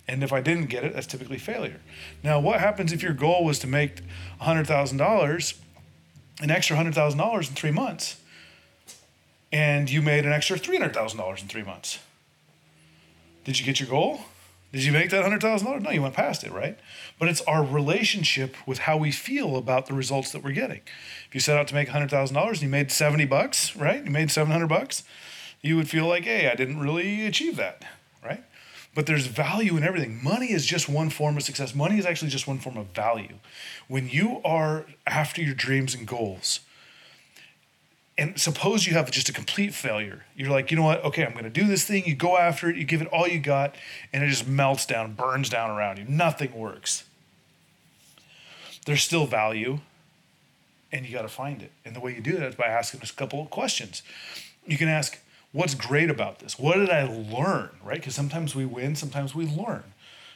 And 0.09 0.23
if 0.23 0.33
I 0.33 0.41
didn't 0.41 0.67
get 0.67 0.85
it, 0.85 0.95
that's 0.95 1.07
typically 1.07 1.39
failure. 1.39 1.81
Now, 2.23 2.39
what 2.39 2.61
happens 2.61 2.93
if 2.93 3.03
your 3.03 3.13
goal 3.13 3.45
was 3.45 3.59
to 3.61 3.67
make 3.67 4.01
$100,000, 4.41 5.55
an 6.43 6.51
extra 6.51 6.77
$100,000 6.77 7.49
in 7.49 7.55
three 7.55 7.71
months, 7.71 8.21
and 9.53 9.91
you 9.91 10.03
made 10.03 10.25
an 10.25 10.33
extra 10.33 10.59
$300,000 10.59 11.43
in 11.43 11.49
three 11.49 11.65
months? 11.65 11.99
Did 13.45 13.59
you 13.59 13.65
get 13.65 13.81
your 13.81 13.89
goal? 13.89 14.21
Did 14.73 14.85
you 14.85 14.93
make 14.93 15.11
that 15.11 15.25
$100,000? 15.25 15.83
No, 15.83 15.91
you 15.91 16.03
went 16.03 16.15
past 16.15 16.45
it, 16.45 16.53
right? 16.53 16.79
But 17.19 17.29
it's 17.29 17.41
our 17.43 17.65
relationship 17.65 18.57
with 18.67 18.81
how 18.81 18.97
we 18.97 19.11
feel 19.11 19.57
about 19.57 19.87
the 19.87 19.95
results 19.95 20.33
that 20.33 20.43
we're 20.43 20.51
getting. 20.51 20.83
If 21.29 21.35
you 21.35 21.41
set 21.41 21.57
out 21.57 21.67
to 21.69 21.75
make 21.75 21.89
$100,000 21.89 22.49
and 22.49 22.63
you 22.63 22.69
made 22.69 22.91
70 22.91 23.25
bucks, 23.25 23.75
right? 23.75 24.05
You 24.05 24.11
made 24.11 24.31
700 24.31 24.67
bucks 24.67 25.05
you 25.63 25.77
would 25.77 25.89
feel 25.89 26.07
like, 26.07 26.25
hey, 26.25 26.51
I 26.51 26.55
didn't 26.55 26.81
really 26.81 27.27
achieve 27.27 27.57
that, 27.57 27.85
right? 28.25 28.45
But 28.95 29.07
there's 29.07 29.27
value 29.27 29.77
in 29.77 29.85
everything. 29.85 30.23
Money 30.23 30.53
is 30.53 30.65
just 30.65 30.89
one 30.89 31.11
form 31.11 31.37
of 31.37 31.43
success. 31.43 31.75
Money 31.75 31.99
is 31.99 32.07
actually 32.07 32.31
just 32.31 32.47
one 32.47 32.59
form 32.59 32.77
of 32.77 32.87
value. 32.89 33.35
When 33.89 34.09
you 34.09 34.41
are 34.45 34.87
after 35.07 35.43
your 35.43 35.55
dreams 35.55 35.95
and 35.95 36.07
goals, 36.07 36.61
and 38.19 38.41
suppose 38.41 38.87
you 38.87 38.95
have 38.95 39.11
just 39.11 39.29
a 39.29 39.33
complete 39.33 39.75
failure. 39.75 40.25
You're 40.35 40.49
like, 40.49 40.71
you 40.71 40.77
know 40.77 40.85
what? 40.85 41.05
Okay, 41.05 41.25
I'm 41.25 41.33
going 41.33 41.45
to 41.45 41.51
do 41.51 41.67
this 41.67 41.85
thing. 41.85 42.07
You 42.07 42.15
go 42.15 42.39
after 42.39 42.71
it, 42.71 42.77
you 42.77 42.85
give 42.85 43.03
it 43.03 43.09
all 43.09 43.29
you 43.29 43.39
got, 43.39 43.75
and 44.13 44.25
it 44.25 44.29
just 44.29 44.49
melts 44.49 44.87
down, 44.87 45.13
burns 45.13 45.51
down 45.51 45.71
around 45.71 45.99
you. 45.99 46.07
Nothing 46.09 46.55
works. 46.55 47.05
There's 48.87 49.03
still 49.03 49.27
value, 49.27 49.81
and 50.91 51.05
you 51.05 51.13
got 51.13 51.23
to 51.23 51.29
find 51.29 51.61
it. 51.61 51.73
And 51.85 51.95
the 51.95 52.01
way 52.01 52.15
you 52.15 52.23
do 52.23 52.39
that 52.39 52.47
is 52.47 52.55
by 52.55 52.67
asking 52.67 53.03
a 53.03 53.07
couple 53.07 53.43
of 53.43 53.51
questions. 53.51 54.03
You 54.67 54.79
can 54.79 54.89
ask, 54.89 55.19
what's 55.57 55.75
great 55.75 56.11
about 56.11 56.41
this? 56.41 56.59
What 56.59 56.77
did 56.77 56.91
I 56.91 57.05
learn, 57.05 57.71
right? 57.83 57.97
Because 57.97 58.15
sometimes 58.15 58.55
we 58.55 58.67
win, 58.67 58.95
sometimes 58.95 59.35
we 59.35 59.47
learn. 59.47 59.85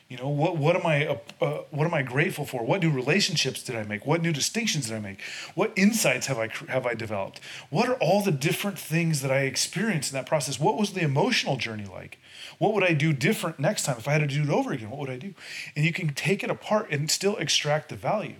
You 0.08 0.16
know, 0.16 0.28
what 0.28 0.56
what 0.56 0.74
am 0.74 0.84
I 0.84 1.06
uh, 1.06 1.18
uh, 1.40 1.58
what 1.70 1.86
am 1.86 1.94
I 1.94 2.02
grateful 2.02 2.44
for? 2.44 2.64
What 2.64 2.82
new 2.82 2.90
relationships 2.90 3.62
did 3.62 3.76
I 3.76 3.84
make? 3.84 4.04
What 4.04 4.22
new 4.22 4.32
distinctions 4.32 4.88
did 4.88 4.96
I 4.96 4.98
make? 4.98 5.20
What 5.54 5.72
insights 5.76 6.26
have 6.26 6.36
I 6.36 6.48
have 6.68 6.84
I 6.84 6.94
developed? 6.94 7.40
What 7.68 7.88
are 7.88 7.94
all 7.94 8.20
the 8.20 8.32
different 8.32 8.76
things 8.76 9.20
that 9.20 9.30
I 9.30 9.42
experienced 9.42 10.10
in 10.10 10.16
that 10.16 10.26
process? 10.26 10.58
What 10.58 10.76
was 10.76 10.94
the 10.94 11.02
emotional 11.02 11.56
journey 11.56 11.84
like? 11.84 12.18
What 12.58 12.74
would 12.74 12.82
I 12.82 12.92
do 12.92 13.12
different 13.12 13.60
next 13.60 13.84
time 13.84 13.98
if 13.98 14.08
I 14.08 14.12
had 14.12 14.28
to 14.28 14.34
do 14.34 14.42
it 14.42 14.48
over 14.48 14.72
again? 14.72 14.90
What 14.90 14.98
would 14.98 15.10
I 15.10 15.16
do? 15.16 15.32
And 15.76 15.84
you 15.84 15.92
can 15.92 16.12
take 16.12 16.42
it 16.42 16.50
apart 16.50 16.88
and 16.90 17.08
still 17.08 17.36
extract 17.36 17.88
the 17.88 17.96
value. 17.96 18.36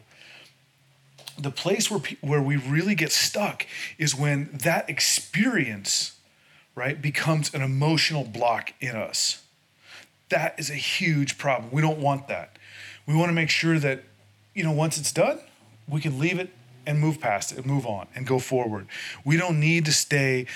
The 1.38 1.52
place 1.52 1.88
where 1.88 2.00
where 2.20 2.42
we 2.42 2.56
really 2.56 2.96
get 2.96 3.12
stuck 3.12 3.64
is 3.96 4.12
when 4.12 4.50
that 4.52 4.90
experience, 4.90 6.19
right, 6.74 7.00
becomes 7.00 7.52
an 7.54 7.62
emotional 7.62 8.24
block 8.24 8.72
in 8.80 8.96
us 8.96 9.42
that 10.30 10.58
is 10.58 10.70
a 10.70 10.74
huge 10.74 11.36
problem. 11.36 11.70
We 11.70 11.82
don't 11.82 11.98
want 11.98 12.28
that. 12.28 12.56
We 13.06 13.14
want 13.14 13.28
to 13.28 13.34
make 13.34 13.50
sure 13.50 13.78
that, 13.78 14.04
you 14.54 14.64
know, 14.64 14.72
once 14.72 14.98
it's 14.98 15.12
done, 15.12 15.38
we 15.88 16.00
can 16.00 16.18
leave 16.18 16.38
it 16.38 16.50
and 16.86 16.98
move 16.98 17.20
past 17.20 17.52
it 17.52 17.58
and 17.58 17.66
move 17.66 17.86
on 17.86 18.06
and 18.14 18.26
go 18.26 18.38
forward. 18.38 18.86
We 19.24 19.36
don't 19.36 19.60
need 19.60 19.84
to 19.84 19.92
stay 19.92 20.46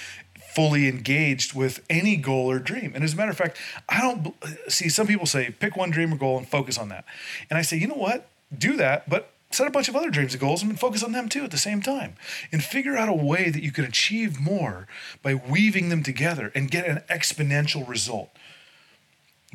fully 0.54 0.88
engaged 0.88 1.52
with 1.52 1.84
any 1.90 2.16
goal 2.16 2.50
or 2.50 2.60
dream. 2.60 2.92
And 2.94 3.02
as 3.02 3.14
a 3.14 3.16
matter 3.16 3.32
of 3.32 3.36
fact, 3.36 3.58
I 3.88 4.00
don't 4.00 4.34
see 4.68 4.88
some 4.88 5.06
people 5.06 5.26
say 5.26 5.50
pick 5.50 5.76
one 5.76 5.90
dream 5.90 6.14
or 6.14 6.16
goal 6.16 6.38
and 6.38 6.48
focus 6.48 6.78
on 6.78 6.88
that. 6.90 7.04
And 7.50 7.58
I 7.58 7.62
say, 7.62 7.76
you 7.76 7.88
know 7.88 7.94
what? 7.94 8.28
Do 8.56 8.76
that, 8.76 9.10
but 9.10 9.32
set 9.54 9.66
a 9.66 9.70
bunch 9.70 9.88
of 9.88 9.96
other 9.96 10.10
dreams 10.10 10.34
and 10.34 10.40
goals 10.40 10.62
and 10.62 10.78
focus 10.78 11.02
on 11.02 11.12
them 11.12 11.28
too 11.28 11.44
at 11.44 11.50
the 11.50 11.58
same 11.58 11.80
time. 11.80 12.14
And 12.52 12.62
figure 12.62 12.96
out 12.96 13.08
a 13.08 13.14
way 13.14 13.50
that 13.50 13.62
you 13.62 13.72
can 13.72 13.84
achieve 13.84 14.40
more 14.40 14.86
by 15.22 15.34
weaving 15.34 15.88
them 15.88 16.02
together 16.02 16.52
and 16.54 16.70
get 16.70 16.86
an 16.86 17.02
exponential 17.08 17.88
result. 17.88 18.30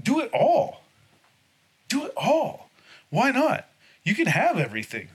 Do 0.02 0.20
it 0.20 0.32
all. 0.34 0.82
Do 1.88 2.06
it 2.06 2.14
all. 2.16 2.70
Why 3.10 3.32
not? 3.32 3.68
You 4.04 4.16
can 4.16 4.28
have 4.28 4.58
everything. 4.58 5.10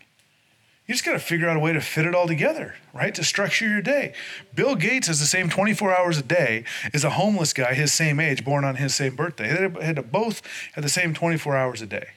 You 0.86 0.92
just 0.94 1.04
got 1.04 1.12
to 1.12 1.18
figure 1.18 1.48
out 1.48 1.56
a 1.56 1.60
way 1.60 1.72
to 1.72 1.80
fit 1.80 2.04
it 2.04 2.14
all 2.14 2.26
together, 2.26 2.74
right? 2.92 3.14
To 3.14 3.24
structure 3.24 3.66
your 3.66 3.80
day. 3.80 4.12
Bill 4.54 4.74
Gates 4.74 5.06
has 5.06 5.18
the 5.18 5.26
same 5.26 5.48
24 5.48 5.96
hours 5.96 6.18
a 6.18 6.22
day 6.22 6.64
as 6.92 7.04
a 7.04 7.10
homeless 7.10 7.54
guy 7.54 7.72
his 7.72 7.92
same 7.92 8.20
age, 8.20 8.44
born 8.44 8.64
on 8.64 8.76
his 8.76 8.94
same 8.94 9.16
birthday. 9.16 9.48
They 9.48 9.84
had 9.84 9.96
to 9.96 10.02
both 10.02 10.42
have 10.74 10.84
the 10.84 10.90
same 10.90 11.14
24 11.14 11.56
hours 11.56 11.80
a 11.80 11.86
day. 11.86 12.08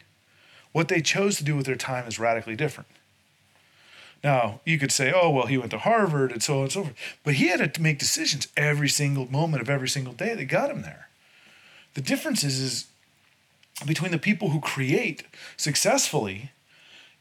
What 0.77 0.89
they 0.89 1.01
chose 1.01 1.37
to 1.37 1.43
do 1.43 1.55
with 1.55 1.65
their 1.65 1.75
time 1.75 2.05
is 2.07 2.19
radically 2.19 2.55
different. 2.55 2.87
Now, 4.23 4.61
you 4.63 4.77
could 4.77 4.91
say, 4.91 5.11
oh, 5.11 5.31
well, 5.31 5.47
he 5.47 5.57
went 5.57 5.71
to 5.71 5.79
Harvard 5.79 6.31
and 6.31 6.43
so 6.43 6.57
on 6.57 6.63
and 6.65 6.71
so 6.71 6.83
forth. 6.83 6.95
But 7.23 7.33
he 7.33 7.47
had 7.47 7.73
to 7.73 7.81
make 7.81 7.97
decisions 7.97 8.47
every 8.55 8.87
single 8.87 9.25
moment 9.31 9.63
of 9.63 9.71
every 9.71 9.89
single 9.89 10.13
day 10.13 10.35
that 10.35 10.45
got 10.45 10.69
him 10.69 10.83
there. 10.83 11.07
The 11.95 12.01
difference 12.01 12.43
is, 12.43 12.59
is 12.59 12.85
between 13.87 14.11
the 14.11 14.19
people 14.19 14.49
who 14.51 14.59
create 14.59 15.23
successfully 15.57 16.51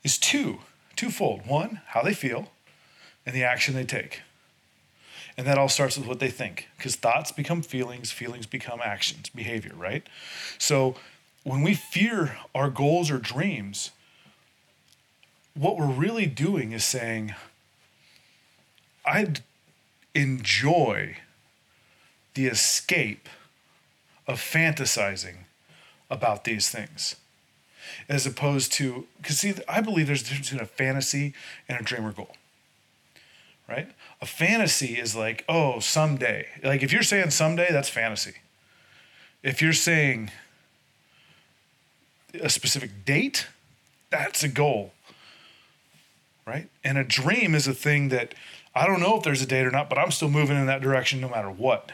is 0.05 0.19
two, 0.19 0.59
twofold. 0.95 1.47
One, 1.47 1.81
how 1.87 2.03
they 2.03 2.13
feel, 2.13 2.51
and 3.25 3.35
the 3.35 3.45
action 3.45 3.75
they 3.75 3.85
take. 3.85 4.21
And 5.39 5.47
that 5.47 5.57
all 5.57 5.71
starts 5.71 5.97
with 5.97 6.07
what 6.07 6.21
they 6.21 6.31
think, 6.31 6.69
because 6.77 6.95
thoughts 6.95 7.33
become 7.33 7.63
feelings, 7.63 8.13
feelings 8.13 8.45
become 8.45 8.81
actions, 8.85 9.31
behavior, 9.31 9.73
right? 9.75 10.07
So 10.59 10.97
when 11.47 11.63
we 11.63 11.75
fear 11.75 12.39
our 12.57 12.69
goals 12.69 13.09
or 13.09 13.19
dreams, 13.19 13.93
what 15.55 15.77
we're 15.77 15.87
really 15.87 16.27
doing 16.27 16.73
is 16.73 16.85
saying, 16.85 17.37
I'd 19.05 19.45
enjoy 20.13 21.19
the 22.35 22.47
escape 22.47 23.29
of 24.27 24.41
fantasizing 24.41 25.45
about 26.11 26.43
these 26.43 26.69
things 26.69 27.15
as 28.09 28.27
opposed 28.27 28.73
to 28.73 29.07
because 29.19 29.39
see 29.39 29.55
i 29.69 29.81
believe 29.81 30.07
there's 30.09 30.23
a 30.23 30.25
difference 30.25 30.51
between 30.51 30.63
a 30.63 30.67
fantasy 30.67 31.33
and 31.69 31.81
a 31.81 31.83
dream 31.83 32.05
or 32.05 32.13
goal 32.13 32.35
right? 33.69 33.89
A 34.21 34.27
fantasy 34.27 34.99
is 34.99 35.17
like 35.17 35.45
oh 35.49 35.81
someday 35.81 36.47
like 36.63 36.83
if 36.83 36.93
you're 36.93 37.03
saying 37.03 37.31
someday 37.31 37.69
that's 37.71 37.89
fantasy. 37.89 38.35
If 39.43 39.63
you're 39.63 39.73
saying 39.73 40.31
a 42.41 42.49
specific 42.49 43.05
date 43.05 43.47
that's 44.11 44.43
a 44.43 44.49
goal 44.49 44.93
right 46.47 46.69
and 46.85 46.99
a 46.99 47.05
dream 47.05 47.55
is 47.55 47.67
a 47.67 47.75
thing 47.75 48.09
that 48.09 48.35
i 48.75 48.87
don't 48.87 49.01
know 49.01 49.17
if 49.17 49.23
there's 49.23 49.43
a 49.43 49.47
date 49.47 49.67
or 49.67 49.71
not 49.71 49.89
but 49.89 49.99
i'm 49.99 50.11
still 50.11 50.31
moving 50.31 50.57
in 50.57 50.67
that 50.67 50.81
direction 50.81 51.21
no 51.21 51.29
matter 51.29 51.51
what 51.51 51.93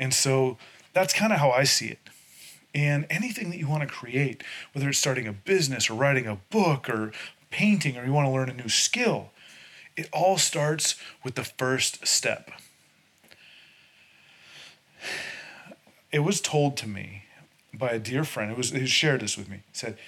and 0.00 0.14
so 0.14 0.56
that's 0.94 1.12
kind 1.12 1.32
of 1.32 1.38
how 1.38 1.50
I 1.50 1.64
see 1.64 1.88
it. 1.88 1.98
And 2.74 3.06
anything 3.10 3.50
that 3.50 3.58
you 3.58 3.68
want 3.68 3.82
to 3.82 3.88
create, 3.88 4.42
whether 4.72 4.88
it's 4.88 4.98
starting 4.98 5.26
a 5.26 5.32
business 5.32 5.90
or 5.90 5.94
writing 5.94 6.26
a 6.26 6.36
book 6.50 6.88
or 6.88 7.12
painting 7.50 7.96
or 7.96 8.04
you 8.04 8.12
want 8.12 8.26
to 8.26 8.32
learn 8.32 8.48
a 8.48 8.54
new 8.54 8.68
skill, 8.68 9.30
it 9.96 10.08
all 10.12 10.38
starts 10.38 10.96
with 11.22 11.34
the 11.34 11.44
first 11.44 12.06
step. 12.06 12.50
It 16.10 16.20
was 16.20 16.40
told 16.40 16.76
to 16.78 16.88
me 16.88 17.24
by 17.80 17.90
a 17.90 17.98
dear 17.98 18.22
friend, 18.22 18.52
it 18.52 18.56
was, 18.56 18.70
he 18.70 18.86
shared 18.86 19.22
this 19.22 19.36
with 19.36 19.48
me. 19.48 19.56
He 19.56 19.74
said, 19.74 19.98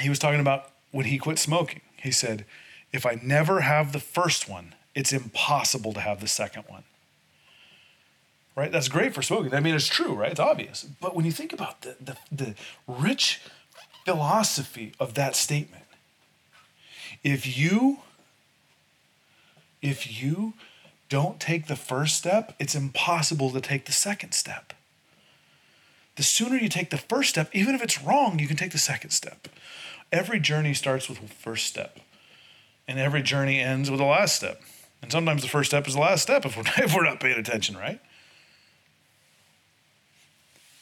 he 0.00 0.08
was 0.08 0.18
talking 0.18 0.40
about 0.40 0.70
when 0.90 1.06
he 1.06 1.16
quit 1.16 1.38
smoking. 1.38 1.80
He 1.96 2.10
said, 2.10 2.44
if 2.92 3.06
I 3.06 3.18
never 3.22 3.60
have 3.60 3.92
the 3.92 4.00
first 4.00 4.48
one, 4.48 4.74
it's 4.94 5.12
impossible 5.12 5.94
to 5.94 6.00
have 6.00 6.20
the 6.20 6.28
second 6.28 6.64
one 6.66 6.84
right? 8.54 8.70
That's 8.70 8.88
great 8.88 9.14
for 9.14 9.22
smoking. 9.22 9.54
I 9.54 9.60
mean, 9.60 9.74
it's 9.74 9.86
true, 9.86 10.14
right? 10.14 10.30
It's 10.30 10.40
obvious. 10.40 10.84
But 11.00 11.14
when 11.14 11.24
you 11.24 11.32
think 11.32 11.52
about 11.52 11.82
the, 11.82 11.96
the, 12.00 12.16
the 12.30 12.54
rich 12.86 13.40
philosophy 14.04 14.92
of 15.00 15.14
that 15.14 15.36
statement, 15.36 15.84
if 17.22 17.56
you 17.56 17.98
if 19.80 20.22
you 20.22 20.54
don't 21.08 21.40
take 21.40 21.66
the 21.66 21.74
first 21.74 22.16
step, 22.16 22.54
it's 22.60 22.76
impossible 22.76 23.50
to 23.50 23.60
take 23.60 23.84
the 23.86 23.92
second 23.92 24.32
step. 24.32 24.72
The 26.16 26.22
sooner 26.22 26.56
you 26.56 26.68
take 26.68 26.90
the 26.90 26.98
first 26.98 27.30
step, 27.30 27.50
even 27.52 27.74
if 27.74 27.82
it's 27.82 28.02
wrong, 28.02 28.38
you 28.38 28.46
can 28.46 28.56
take 28.56 28.72
the 28.72 28.78
second 28.78 29.10
step. 29.10 29.48
Every 30.10 30.38
journey 30.38 30.74
starts 30.74 31.08
with 31.08 31.20
the 31.20 31.28
first 31.28 31.66
step, 31.66 31.98
and 32.86 32.98
every 32.98 33.22
journey 33.22 33.60
ends 33.60 33.90
with 33.90 33.98
the 33.98 34.06
last 34.06 34.36
step. 34.36 34.60
And 35.00 35.10
sometimes 35.10 35.42
the 35.42 35.48
first 35.48 35.70
step 35.70 35.88
is 35.88 35.94
the 35.94 36.00
last 36.00 36.22
step 36.22 36.44
if 36.44 36.56
we're, 36.56 36.64
if 36.84 36.94
we're 36.94 37.04
not 37.04 37.20
paying 37.20 37.38
attention, 37.38 37.76
right? 37.76 38.00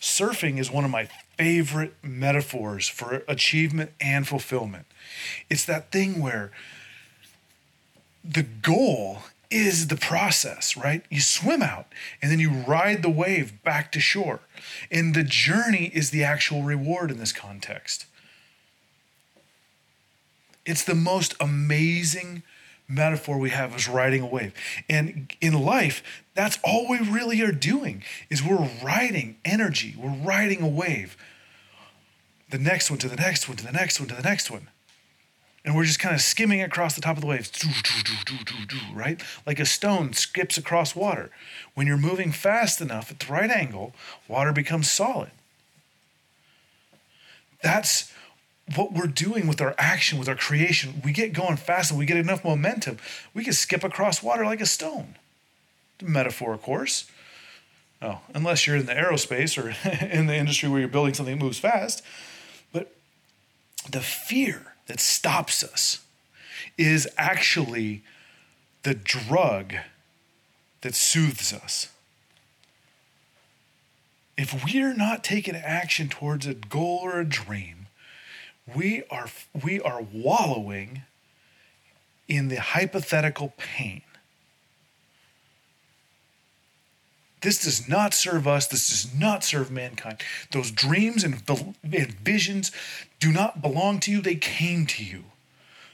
surfing 0.00 0.58
is 0.58 0.70
one 0.70 0.84
of 0.84 0.90
my 0.90 1.08
favorite 1.36 1.94
metaphors 2.02 2.88
for 2.88 3.22
achievement 3.28 3.92
and 4.00 4.26
fulfillment. 4.26 4.86
It's 5.48 5.64
that 5.66 5.92
thing 5.92 6.20
where 6.20 6.50
the 8.24 8.42
goal 8.42 9.20
is 9.50 9.88
the 9.88 9.96
process, 9.96 10.76
right? 10.76 11.04
You 11.10 11.20
swim 11.20 11.62
out 11.62 11.86
and 12.22 12.30
then 12.30 12.38
you 12.38 12.50
ride 12.50 13.02
the 13.02 13.10
wave 13.10 13.62
back 13.62 13.90
to 13.92 14.00
shore. 14.00 14.40
And 14.90 15.14
the 15.14 15.24
journey 15.24 15.90
is 15.92 16.10
the 16.10 16.22
actual 16.22 16.62
reward 16.62 17.10
in 17.10 17.18
this 17.18 17.32
context. 17.32 18.06
It's 20.64 20.84
the 20.84 20.94
most 20.94 21.34
amazing 21.40 22.42
metaphor 22.86 23.38
we 23.38 23.50
have 23.50 23.74
is 23.74 23.88
riding 23.88 24.22
a 24.22 24.26
wave. 24.26 24.52
And 24.88 25.32
in 25.40 25.52
life, 25.54 26.02
that's 26.34 26.58
all 26.62 26.88
we 26.88 26.98
really 26.98 27.40
are 27.42 27.52
doing 27.52 28.02
is 28.28 28.42
we're 28.42 28.68
riding 28.82 29.36
energy. 29.44 29.94
We're 29.98 30.10
riding 30.10 30.62
a 30.62 30.68
wave. 30.68 31.16
The 32.50 32.58
next 32.58 32.90
one 32.90 32.98
to 33.00 33.08
the 33.08 33.16
next 33.16 33.48
one 33.48 33.56
to 33.58 33.64
the 33.64 33.72
next 33.72 34.00
one 34.00 34.08
to 34.08 34.14
the 34.14 34.22
next 34.22 34.50
one. 34.50 34.68
And 35.64 35.76
we're 35.76 35.84
just 35.84 36.00
kind 36.00 36.14
of 36.14 36.22
skimming 36.22 36.62
across 36.62 36.94
the 36.94 37.02
top 37.02 37.16
of 37.16 37.20
the 37.20 37.26
waves, 37.26 37.50
right? 38.94 39.20
Like 39.46 39.60
a 39.60 39.66
stone 39.66 40.14
skips 40.14 40.56
across 40.56 40.96
water. 40.96 41.30
When 41.74 41.86
you're 41.86 41.98
moving 41.98 42.32
fast 42.32 42.80
enough 42.80 43.10
at 43.10 43.18
the 43.18 43.30
right 43.30 43.50
angle, 43.50 43.92
water 44.26 44.52
becomes 44.52 44.90
solid. 44.90 45.30
That's 47.62 48.10
what 48.74 48.92
we're 48.92 49.06
doing 49.06 49.46
with 49.46 49.60
our 49.60 49.74
action, 49.76 50.18
with 50.18 50.28
our 50.28 50.36
creation, 50.36 51.02
we 51.04 51.12
get 51.12 51.32
going 51.32 51.56
fast 51.56 51.90
and 51.90 51.98
we 51.98 52.06
get 52.06 52.16
enough 52.16 52.44
momentum, 52.44 52.98
we 53.34 53.44
can 53.44 53.52
skip 53.52 53.84
across 53.84 54.22
water 54.22 54.44
like 54.44 54.60
a 54.60 54.66
stone. 54.66 55.16
The 55.98 56.06
metaphor, 56.06 56.54
of 56.54 56.62
course. 56.62 57.10
Oh, 58.00 58.20
unless 58.32 58.66
you're 58.66 58.76
in 58.76 58.86
the 58.86 58.94
aerospace 58.94 59.58
or 59.58 59.74
in 60.06 60.26
the 60.26 60.36
industry 60.36 60.68
where 60.68 60.80
you're 60.80 60.88
building 60.88 61.14
something 61.14 61.38
that 61.38 61.44
moves 61.44 61.58
fast. 61.58 62.02
But 62.72 62.94
the 63.90 64.00
fear 64.00 64.69
that 64.90 64.98
stops 64.98 65.62
us 65.62 66.00
is 66.76 67.06
actually 67.16 68.02
the 68.82 68.92
drug 68.92 69.72
that 70.80 70.96
soothes 70.96 71.52
us. 71.52 71.90
If 74.36 74.64
we're 74.64 74.92
not 74.92 75.22
taking 75.22 75.54
action 75.54 76.08
towards 76.08 76.44
a 76.44 76.54
goal 76.54 77.02
or 77.04 77.20
a 77.20 77.24
dream, 77.24 77.86
we 78.74 79.04
are 79.12 79.28
we 79.62 79.80
are 79.80 80.02
wallowing 80.12 81.02
in 82.26 82.48
the 82.48 82.60
hypothetical 82.60 83.54
pain 83.56 84.02
This 87.40 87.62
does 87.62 87.88
not 87.88 88.12
serve 88.12 88.46
us. 88.46 88.66
This 88.66 88.88
does 88.90 89.18
not 89.18 89.42
serve 89.44 89.70
mankind. 89.70 90.22
Those 90.52 90.70
dreams 90.70 91.24
and, 91.24 91.42
and 91.82 92.12
visions 92.20 92.70
do 93.18 93.32
not 93.32 93.62
belong 93.62 94.00
to 94.00 94.10
you. 94.10 94.20
They 94.20 94.34
came 94.34 94.86
to 94.86 95.04
you 95.04 95.24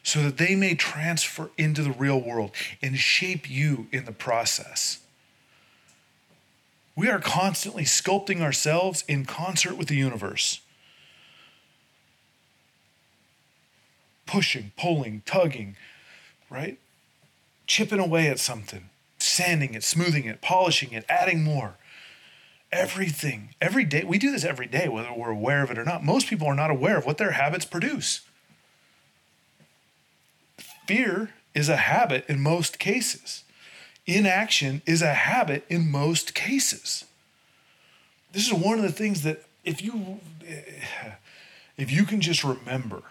so 0.02 0.22
that 0.22 0.38
they 0.38 0.54
may 0.54 0.74
transfer 0.74 1.50
into 1.56 1.82
the 1.82 1.92
real 1.92 2.20
world 2.20 2.50
and 2.82 2.98
shape 2.98 3.48
you 3.48 3.86
in 3.92 4.04
the 4.04 4.12
process. 4.12 5.00
We 6.96 7.08
are 7.08 7.18
constantly 7.18 7.84
sculpting 7.84 8.40
ourselves 8.40 9.04
in 9.06 9.24
concert 9.26 9.76
with 9.76 9.88
the 9.88 9.96
universe. 9.96 10.60
Pushing, 14.26 14.72
pulling, 14.76 15.22
tugging, 15.26 15.76
right? 16.50 16.78
Chipping 17.66 18.00
away 18.00 18.28
at 18.28 18.40
something 18.40 18.88
sanding 19.36 19.74
it, 19.74 19.84
smoothing 19.84 20.24
it, 20.24 20.40
polishing 20.40 20.92
it, 20.92 21.04
adding 21.08 21.44
more. 21.44 21.76
Everything, 22.72 23.50
every 23.60 23.84
day, 23.84 24.02
we 24.04 24.18
do 24.18 24.32
this 24.32 24.44
every 24.44 24.66
day, 24.66 24.88
whether 24.88 25.12
we're 25.12 25.30
aware 25.30 25.62
of 25.62 25.70
it 25.70 25.78
or 25.78 25.84
not. 25.84 26.04
Most 26.04 26.26
people 26.26 26.48
are 26.48 26.54
not 26.54 26.70
aware 26.70 26.98
of 26.98 27.06
what 27.06 27.18
their 27.18 27.32
habits 27.32 27.64
produce. 27.64 28.22
Fear 30.86 31.30
is 31.54 31.68
a 31.68 31.76
habit 31.76 32.24
in 32.28 32.40
most 32.40 32.78
cases. 32.78 33.44
Inaction 34.06 34.82
is 34.86 35.02
a 35.02 35.14
habit 35.14 35.64
in 35.68 35.90
most 35.90 36.34
cases. 36.34 37.04
This 38.32 38.46
is 38.46 38.52
one 38.52 38.78
of 38.78 38.82
the 38.82 38.92
things 38.92 39.22
that 39.22 39.44
if 39.64 39.82
you 39.82 40.20
if 41.76 41.90
you 41.90 42.04
can 42.04 42.20
just 42.20 42.44
remember 42.44 43.02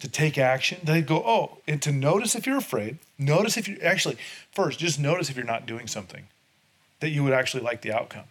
to 0.00 0.08
take 0.08 0.38
action, 0.38 0.78
they 0.84 1.00
go, 1.00 1.22
oh, 1.24 1.58
and 1.66 1.80
to 1.82 1.92
notice 1.92 2.34
if 2.34 2.46
you're 2.46 2.58
afraid, 2.58 2.98
notice 3.18 3.56
if 3.56 3.68
you 3.68 3.78
actually, 3.82 4.16
first, 4.52 4.78
just 4.78 4.98
notice 4.98 5.30
if 5.30 5.36
you're 5.36 5.44
not 5.44 5.66
doing 5.66 5.86
something 5.86 6.26
that 7.00 7.10
you 7.10 7.24
would 7.24 7.32
actually 7.32 7.62
like 7.62 7.82
the 7.82 7.92
outcome. 7.92 8.24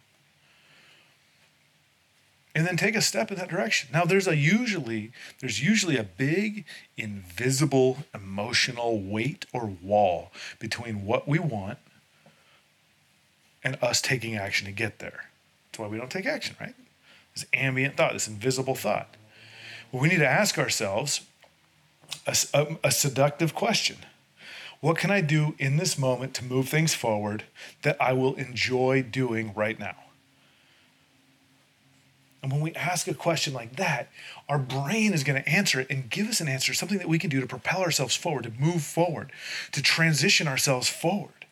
And 2.55 2.67
then 2.67 2.77
take 2.77 2.95
a 2.95 3.01
step 3.01 3.31
in 3.31 3.37
that 3.37 3.49
direction. 3.49 3.89
Now 3.91 4.05
there's 4.05 4.27
a 4.27 4.35
usually 4.35 5.11
there's 5.39 5.63
usually 5.63 5.97
a 5.97 6.03
big 6.03 6.65
invisible 6.97 8.05
emotional 8.13 8.99
weight 8.99 9.47
or 9.51 9.65
wall 9.81 10.31
between 10.59 11.05
what 11.05 11.27
we 11.27 11.39
want 11.39 11.79
and 13.63 13.77
us 13.81 14.01
taking 14.01 14.35
action 14.35 14.67
to 14.67 14.71
get 14.71 14.99
there. 14.99 15.29
That's 15.71 15.79
why 15.79 15.87
we 15.87 15.97
don't 15.97 16.11
take 16.11 16.27
action, 16.27 16.55
right? 16.59 16.75
This 17.33 17.45
ambient 17.53 17.97
thought, 17.97 18.13
this 18.13 18.27
invisible 18.27 18.75
thought. 18.75 19.15
Well, 19.91 20.01
we 20.01 20.09
need 20.09 20.19
to 20.19 20.27
ask 20.27 20.59
ourselves 20.59 21.21
a, 22.27 22.37
a, 22.53 22.77
a 22.83 22.91
seductive 22.91 23.55
question. 23.55 23.97
What 24.83 24.97
can 24.97 25.11
I 25.11 25.21
do 25.21 25.55
in 25.59 25.77
this 25.77 25.97
moment 25.97 26.33
to 26.33 26.43
move 26.43 26.67
things 26.67 26.93
forward 26.93 27.45
that 27.83 27.95
I 28.01 28.11
will 28.11 28.35
enjoy 28.35 29.01
doing 29.01 29.53
right 29.55 29.79
now? 29.79 29.95
And 32.41 32.51
when 32.51 32.59
we 32.59 32.73
ask 32.73 33.07
a 33.07 33.13
question 33.13 33.53
like 33.53 33.77
that, 33.77 34.09
our 34.49 34.59
brain 34.59 35.13
is 35.13 35.23
going 35.23 35.41
to 35.41 35.49
answer 35.49 35.79
it 35.79 35.89
and 35.89 36.09
give 36.09 36.27
us 36.27 36.41
an 36.41 36.49
answer, 36.49 36.73
something 36.73 36.97
that 36.97 37.07
we 37.07 37.17
can 37.17 37.29
do 37.29 37.39
to 37.39 37.47
propel 37.47 37.81
ourselves 37.81 38.17
forward, 38.17 38.43
to 38.43 38.51
move 38.59 38.83
forward, 38.83 39.31
to 39.71 39.81
transition 39.81 40.49
ourselves 40.49 40.89
forward. 40.89 41.45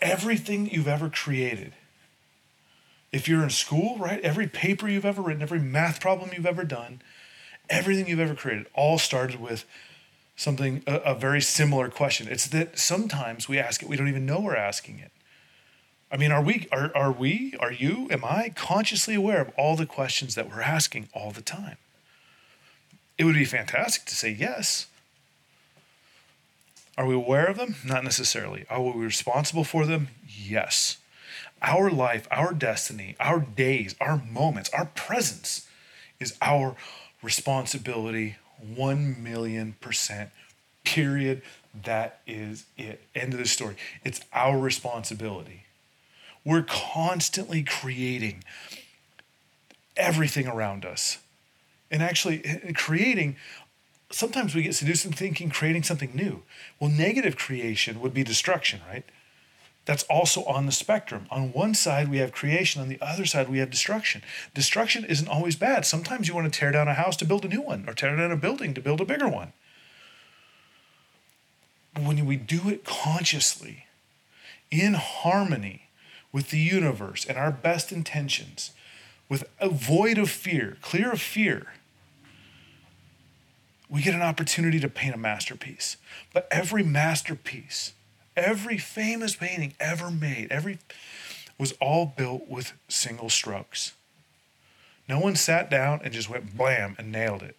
Everything 0.00 0.70
you've 0.70 0.86
ever 0.86 1.10
created, 1.10 1.72
if 3.10 3.26
you're 3.26 3.42
in 3.42 3.50
school, 3.50 3.98
right? 3.98 4.20
Every 4.20 4.46
paper 4.46 4.88
you've 4.88 5.04
ever 5.04 5.20
written, 5.20 5.42
every 5.42 5.58
math 5.58 6.00
problem 6.00 6.30
you've 6.32 6.46
ever 6.46 6.62
done, 6.62 7.02
everything 7.68 8.06
you've 8.06 8.20
ever 8.20 8.36
created 8.36 8.66
all 8.72 8.98
started 8.98 9.40
with 9.40 9.64
something 10.36 10.82
a, 10.86 10.96
a, 10.96 11.14
very 11.14 11.40
similar 11.40 11.88
question. 11.88 12.28
It's 12.28 12.46
that 12.48 12.78
sometimes 12.78 13.48
we 13.48 13.58
ask 13.58 13.82
it 13.82 13.88
we 13.88 13.96
don't 13.96 14.08
even 14.08 14.26
know 14.26 14.40
we're 14.40 14.56
asking 14.56 14.98
it. 14.98 15.12
I 16.10 16.16
mean 16.16 16.32
are 16.32 16.42
we 16.42 16.68
are, 16.72 16.90
are 16.94 17.12
we 17.12 17.54
are 17.60 17.72
you 17.72 18.08
am 18.10 18.24
i 18.24 18.52
consciously 18.54 19.14
aware 19.14 19.40
of 19.40 19.50
all 19.56 19.76
the 19.76 19.86
questions 19.86 20.34
that 20.34 20.50
we're 20.50 20.60
asking 20.60 21.08
all 21.12 21.30
the 21.30 21.42
time? 21.42 21.76
It 23.16 23.24
would 23.24 23.34
be 23.34 23.44
fantastic 23.44 24.04
to 24.06 24.14
say 24.14 24.30
yes. 24.30 24.86
Are 26.96 27.06
we 27.06 27.14
aware 27.14 27.46
of 27.46 27.56
them? 27.56 27.76
Not 27.84 28.04
necessarily. 28.04 28.66
Are 28.70 28.80
we 28.80 29.04
responsible 29.04 29.64
for 29.64 29.86
them? 29.86 30.08
Yes. 30.28 30.98
Our 31.62 31.90
life 31.90 32.26
our 32.30 32.52
destiny 32.52 33.16
our 33.20 33.40
days 33.40 33.94
our 34.00 34.22
moments 34.30 34.70
our 34.70 34.86
presence 34.86 35.66
is 36.20 36.36
our 36.42 36.76
responsibility 37.22 38.36
1 38.58 39.22
million 39.22 39.76
percent. 39.80 40.30
Period. 40.84 41.42
That 41.82 42.20
is 42.26 42.64
it. 42.76 43.02
End 43.14 43.32
of 43.32 43.38
the 43.38 43.46
story. 43.46 43.76
It's 44.04 44.20
our 44.32 44.58
responsibility. 44.58 45.64
We're 46.44 46.62
constantly 46.62 47.62
creating 47.62 48.44
everything 49.96 50.46
around 50.46 50.84
us. 50.84 51.18
And 51.90 52.02
actually, 52.02 52.44
eh, 52.44 52.72
creating, 52.74 53.36
sometimes 54.10 54.54
we 54.54 54.62
get 54.62 54.74
seduced 54.74 55.04
in 55.04 55.12
thinking 55.12 55.50
creating 55.50 55.84
something 55.84 56.10
new. 56.14 56.42
Well, 56.78 56.90
negative 56.90 57.36
creation 57.36 58.00
would 58.00 58.14
be 58.14 58.24
destruction, 58.24 58.80
right? 58.88 59.04
That's 59.84 60.04
also 60.04 60.44
on 60.44 60.66
the 60.66 60.72
spectrum. 60.72 61.26
On 61.30 61.52
one 61.52 61.74
side, 61.74 62.08
we 62.08 62.18
have 62.18 62.32
creation, 62.32 62.80
on 62.80 62.88
the 62.88 62.98
other 63.00 63.26
side, 63.26 63.48
we 63.48 63.58
have 63.58 63.70
destruction. 63.70 64.22
Destruction 64.54 65.04
isn't 65.04 65.28
always 65.28 65.56
bad. 65.56 65.84
Sometimes 65.84 66.26
you 66.26 66.34
want 66.34 66.50
to 66.50 66.58
tear 66.58 66.72
down 66.72 66.88
a 66.88 66.94
house 66.94 67.16
to 67.18 67.24
build 67.24 67.44
a 67.44 67.48
new 67.48 67.60
one, 67.60 67.84
or 67.86 67.92
tear 67.92 68.16
down 68.16 68.32
a 68.32 68.36
building 68.36 68.72
to 68.74 68.80
build 68.80 69.00
a 69.00 69.04
bigger 69.04 69.28
one. 69.28 69.52
But 71.92 72.04
when 72.04 72.24
we 72.24 72.36
do 72.36 72.68
it 72.68 72.84
consciously, 72.84 73.84
in 74.70 74.94
harmony 74.94 75.88
with 76.32 76.50
the 76.50 76.58
universe 76.58 77.24
and 77.24 77.38
our 77.38 77.52
best 77.52 77.92
intentions, 77.92 78.72
with 79.28 79.44
a 79.60 79.68
void 79.68 80.18
of 80.18 80.30
fear, 80.30 80.76
clear 80.82 81.12
of 81.12 81.20
fear, 81.20 81.74
we 83.88 84.02
get 84.02 84.14
an 84.14 84.22
opportunity 84.22 84.80
to 84.80 84.88
paint 84.88 85.14
a 85.14 85.18
masterpiece. 85.18 85.96
But 86.32 86.48
every 86.50 86.82
masterpiece, 86.82 87.92
Every 88.36 88.78
famous 88.78 89.36
painting 89.36 89.74
ever 89.78 90.10
made, 90.10 90.50
every 90.50 90.78
was 91.58 91.72
all 91.80 92.12
built 92.16 92.48
with 92.48 92.72
single 92.88 93.30
strokes. 93.30 93.92
No 95.08 95.20
one 95.20 95.36
sat 95.36 95.70
down 95.70 96.00
and 96.02 96.12
just 96.12 96.28
went 96.28 96.56
blam 96.56 96.96
and 96.98 97.12
nailed 97.12 97.42
it. 97.42 97.56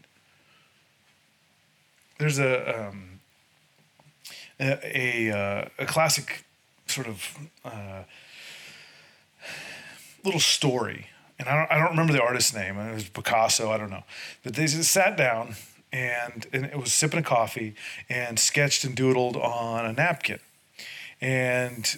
There's 2.17 2.39
a 2.39 2.87
um, 2.87 3.19
a, 4.59 4.97
a, 4.97 5.37
uh, 5.37 5.69
a, 5.79 5.85
classic 5.85 6.45
sort 6.87 7.07
of 7.07 7.37
uh, 7.63 8.03
little 10.23 10.39
story, 10.39 11.07
and 11.37 11.49
I 11.49 11.57
don't, 11.57 11.71
I 11.71 11.79
don't 11.79 11.89
remember 11.89 12.13
the 12.13 12.21
artist's 12.21 12.53
name. 12.53 12.77
It 12.77 12.93
was 12.93 13.09
Picasso. 13.09 13.69
I 13.71 13.77
don't 13.77 13.89
know, 13.89 14.03
but 14.43 14.55
they 14.55 14.65
just 14.65 14.91
sat 14.91 15.17
down 15.17 15.55
and, 15.91 16.47
and 16.53 16.65
it 16.65 16.77
was 16.77 16.93
sipping 16.93 17.19
a 17.19 17.23
coffee 17.23 17.75
and 18.09 18.39
sketched 18.39 18.85
and 18.85 18.95
doodled 18.95 19.35
on 19.35 19.85
a 19.85 19.93
napkin 19.93 20.39
and 21.21 21.97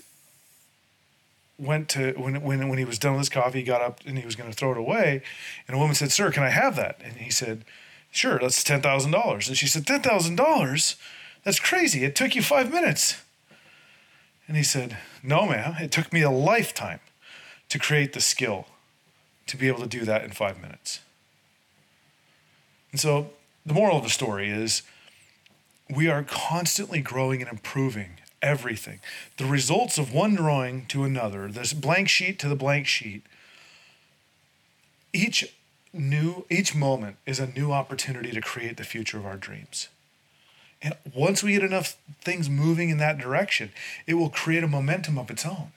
went 1.57 1.89
to 1.89 2.13
when 2.13 2.41
when 2.41 2.67
when 2.69 2.77
he 2.77 2.85
was 2.85 2.99
done 2.99 3.13
with 3.13 3.21
his 3.21 3.29
coffee, 3.29 3.59
he 3.59 3.63
got 3.63 3.81
up 3.81 4.01
and 4.05 4.17
he 4.17 4.25
was 4.25 4.35
going 4.35 4.49
to 4.49 4.55
throw 4.55 4.71
it 4.71 4.77
away, 4.77 5.21
and 5.67 5.75
a 5.75 5.79
woman 5.79 5.95
said, 5.95 6.11
"Sir, 6.11 6.31
can 6.31 6.43
I 6.43 6.49
have 6.49 6.75
that?" 6.75 6.99
And 7.03 7.13
he 7.17 7.29
said, 7.31 7.65
"Sure, 8.11 8.39
that's 8.39 8.63
ten 8.63 8.81
thousand 8.81 9.11
dollars." 9.11 9.47
And 9.47 9.57
she 9.57 9.67
said, 9.67 9.85
10000 9.85 10.35
dollars? 10.35 10.95
That's 11.43 11.59
crazy. 11.59 12.03
It 12.03 12.15
took 12.15 12.35
you 12.35 12.41
five 12.41 12.71
minutes." 12.71 13.21
And 14.47 14.55
he 14.55 14.63
said, 14.63 14.97
"No, 15.23 15.47
ma'am. 15.47 15.75
It 15.79 15.91
took 15.91 16.13
me 16.13 16.21
a 16.21 16.31
lifetime 16.31 16.99
to 17.69 17.79
create 17.79 18.13
the 18.13 18.21
skill 18.21 18.67
to 19.47 19.57
be 19.57 19.67
able 19.67 19.79
to 19.79 19.87
do 19.87 20.05
that 20.05 20.23
in 20.23 20.31
five 20.31 20.61
minutes." 20.61 20.99
And 22.91 22.99
so 22.99 23.31
the 23.65 23.73
moral 23.73 23.97
of 23.97 24.03
the 24.03 24.09
story 24.09 24.49
is 24.49 24.83
we 25.89 26.07
are 26.07 26.23
constantly 26.23 27.01
growing 27.01 27.41
and 27.41 27.49
improving 27.49 28.19
everything. 28.47 28.99
The 29.35 29.45
results 29.45 29.97
of 29.97 30.13
one 30.13 30.35
drawing 30.35 30.85
to 30.87 31.03
another, 31.03 31.49
this 31.49 31.73
blank 31.73 32.07
sheet 32.07 32.39
to 32.39 32.47
the 32.47 32.55
blank 32.55 32.87
sheet, 32.87 33.23
each 35.13 35.53
new 35.93 36.45
each 36.49 36.75
moment 36.75 37.17
is 37.25 37.39
a 37.39 37.47
new 37.47 37.71
opportunity 37.71 38.31
to 38.31 38.41
create 38.41 38.77
the 38.77 38.83
future 38.83 39.17
of 39.17 39.25
our 39.25 39.37
dreams. 39.37 39.89
And 40.81 40.95
once 41.13 41.43
we 41.43 41.53
get 41.53 41.63
enough 41.63 41.97
things 42.21 42.49
moving 42.49 42.89
in 42.89 42.99
that 42.99 43.17
direction, 43.17 43.71
it 44.05 44.13
will 44.13 44.29
create 44.29 44.63
a 44.63 44.67
momentum 44.67 45.17
of 45.17 45.31
its 45.31 45.45
own. 45.45 45.71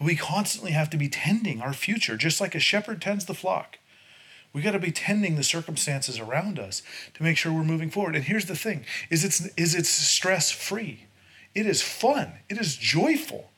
We 0.00 0.16
constantly 0.16 0.72
have 0.72 0.90
to 0.90 0.96
be 0.96 1.08
tending 1.08 1.60
our 1.60 1.72
future, 1.72 2.16
just 2.16 2.40
like 2.40 2.54
a 2.54 2.60
shepherd 2.60 3.00
tends 3.00 3.24
the 3.24 3.34
flock. 3.34 3.78
We 4.52 4.62
got 4.62 4.72
to 4.72 4.80
be 4.80 4.90
tending 4.90 5.36
the 5.36 5.44
circumstances 5.44 6.18
around 6.18 6.58
us 6.58 6.82
to 7.14 7.22
make 7.22 7.36
sure 7.36 7.52
we're 7.52 7.62
moving 7.62 7.90
forward. 7.90 8.16
And 8.16 8.24
here's 8.24 8.46
the 8.46 8.56
thing: 8.56 8.84
is 9.08 9.24
it's 9.24 9.40
is 9.56 9.88
stress 9.88 10.50
free. 10.50 11.04
It 11.54 11.66
is 11.66 11.82
fun, 11.82 12.34
it 12.48 12.58
is 12.58 12.76
joyful. 12.76 13.50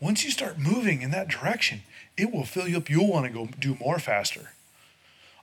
Once 0.00 0.24
you 0.24 0.30
start 0.30 0.58
moving 0.58 1.00
in 1.00 1.10
that 1.10 1.28
direction, 1.28 1.82
it 2.18 2.30
will 2.30 2.44
fill 2.44 2.68
you 2.68 2.76
up. 2.76 2.90
You'll 2.90 3.10
want 3.10 3.26
to 3.26 3.32
go 3.32 3.48
do 3.58 3.76
more 3.80 3.98
faster. 3.98 4.52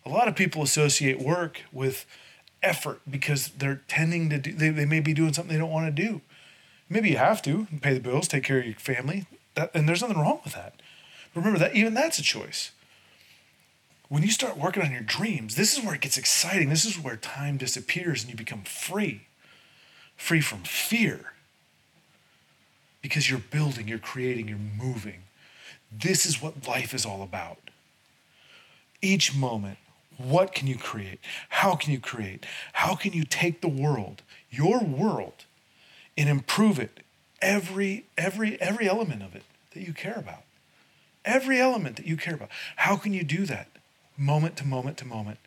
A 0.06 0.10
lot 0.10 0.28
of 0.28 0.36
people 0.36 0.62
associate 0.62 1.20
work 1.20 1.62
with 1.72 2.06
effort 2.62 3.02
because 3.10 3.50
they're 3.50 3.82
tending 3.88 4.30
to 4.30 4.38
do, 4.38 4.54
they, 4.54 4.70
they 4.70 4.86
may 4.86 5.00
be 5.00 5.14
doing 5.14 5.34
something 5.34 5.54
they 5.54 5.60
don't 5.60 5.72
want 5.72 5.94
to 5.94 6.04
do. 6.04 6.22
Maybe 6.90 7.10
you 7.10 7.18
have 7.18 7.42
to 7.44 7.68
pay 7.82 7.94
the 7.94 8.00
bills, 8.00 8.28
take 8.28 8.44
care 8.44 8.60
of 8.60 8.66
your 8.66 8.76
family, 8.76 9.26
that, 9.56 9.72
and 9.74 9.88
there's 9.88 10.02
nothing 10.02 10.20
wrong 10.20 10.42
with 10.44 10.54
that. 10.54 10.82
Remember 11.34 11.58
that 11.58 11.76
even 11.76 11.94
that's 11.94 12.20
a 12.20 12.24
choice. 12.24 12.72
When 14.10 14.22
you 14.22 14.30
start 14.30 14.58
working 14.58 14.84
on 14.84 14.92
your 14.92 15.02
dreams, 15.02 15.56
this 15.56 15.76
is 15.76 15.84
where 15.84 15.96
it 15.96 16.02
gets 16.02 16.18
exciting. 16.18 16.70
This 16.70 16.86
is 16.86 17.00
where 17.00 17.16
time 17.16 17.58
disappears 17.58 18.22
and 18.22 18.32
you 18.32 18.38
become 18.38 18.62
free, 18.62 19.22
free 20.18 20.42
from 20.42 20.60
fear. 20.64 21.34
Because 23.02 23.30
you're 23.30 23.40
building, 23.40 23.88
you're 23.88 24.00
creating, 24.00 24.48
you're 24.48 24.58
moving. 24.58 25.24
This 25.92 26.26
is 26.26 26.42
what 26.42 26.68
life 26.68 26.94
is 26.94 27.06
all 27.06 27.22
about. 27.22 27.58
Each 29.02 29.36
moment, 29.36 29.78
what 30.18 30.54
can 30.54 30.68
you 30.68 30.78
create? 30.78 31.20
How 31.50 31.76
can 31.76 31.92
you 31.92 32.00
create? 32.00 32.46
How 32.74 32.96
can 32.96 33.14
you 33.14 33.26
take 33.26 33.62
the 33.62 33.68
world, 33.68 34.22
your 34.50 34.80
world, 34.80 35.46
and 36.18 36.30
improve 36.30 36.80
it? 36.80 37.02
Every, 37.42 38.06
every, 38.18 38.60
every 38.62 38.88
element 38.88 39.22
of 39.22 39.36
it 39.36 39.44
that 39.74 39.82
you 39.82 39.92
care 39.92 40.16
about. 40.16 40.44
Every 41.26 41.60
element 41.60 41.98
that 41.98 42.06
you 42.06 42.16
care 42.16 42.36
about. 42.36 42.50
How 42.78 42.96
can 42.96 43.14
you 43.14 43.24
do 43.24 43.46
that? 43.46 43.68
moment 44.18 44.58
to 44.58 44.66
moment 44.66 44.98
to 44.98 45.06
moment, 45.06 45.40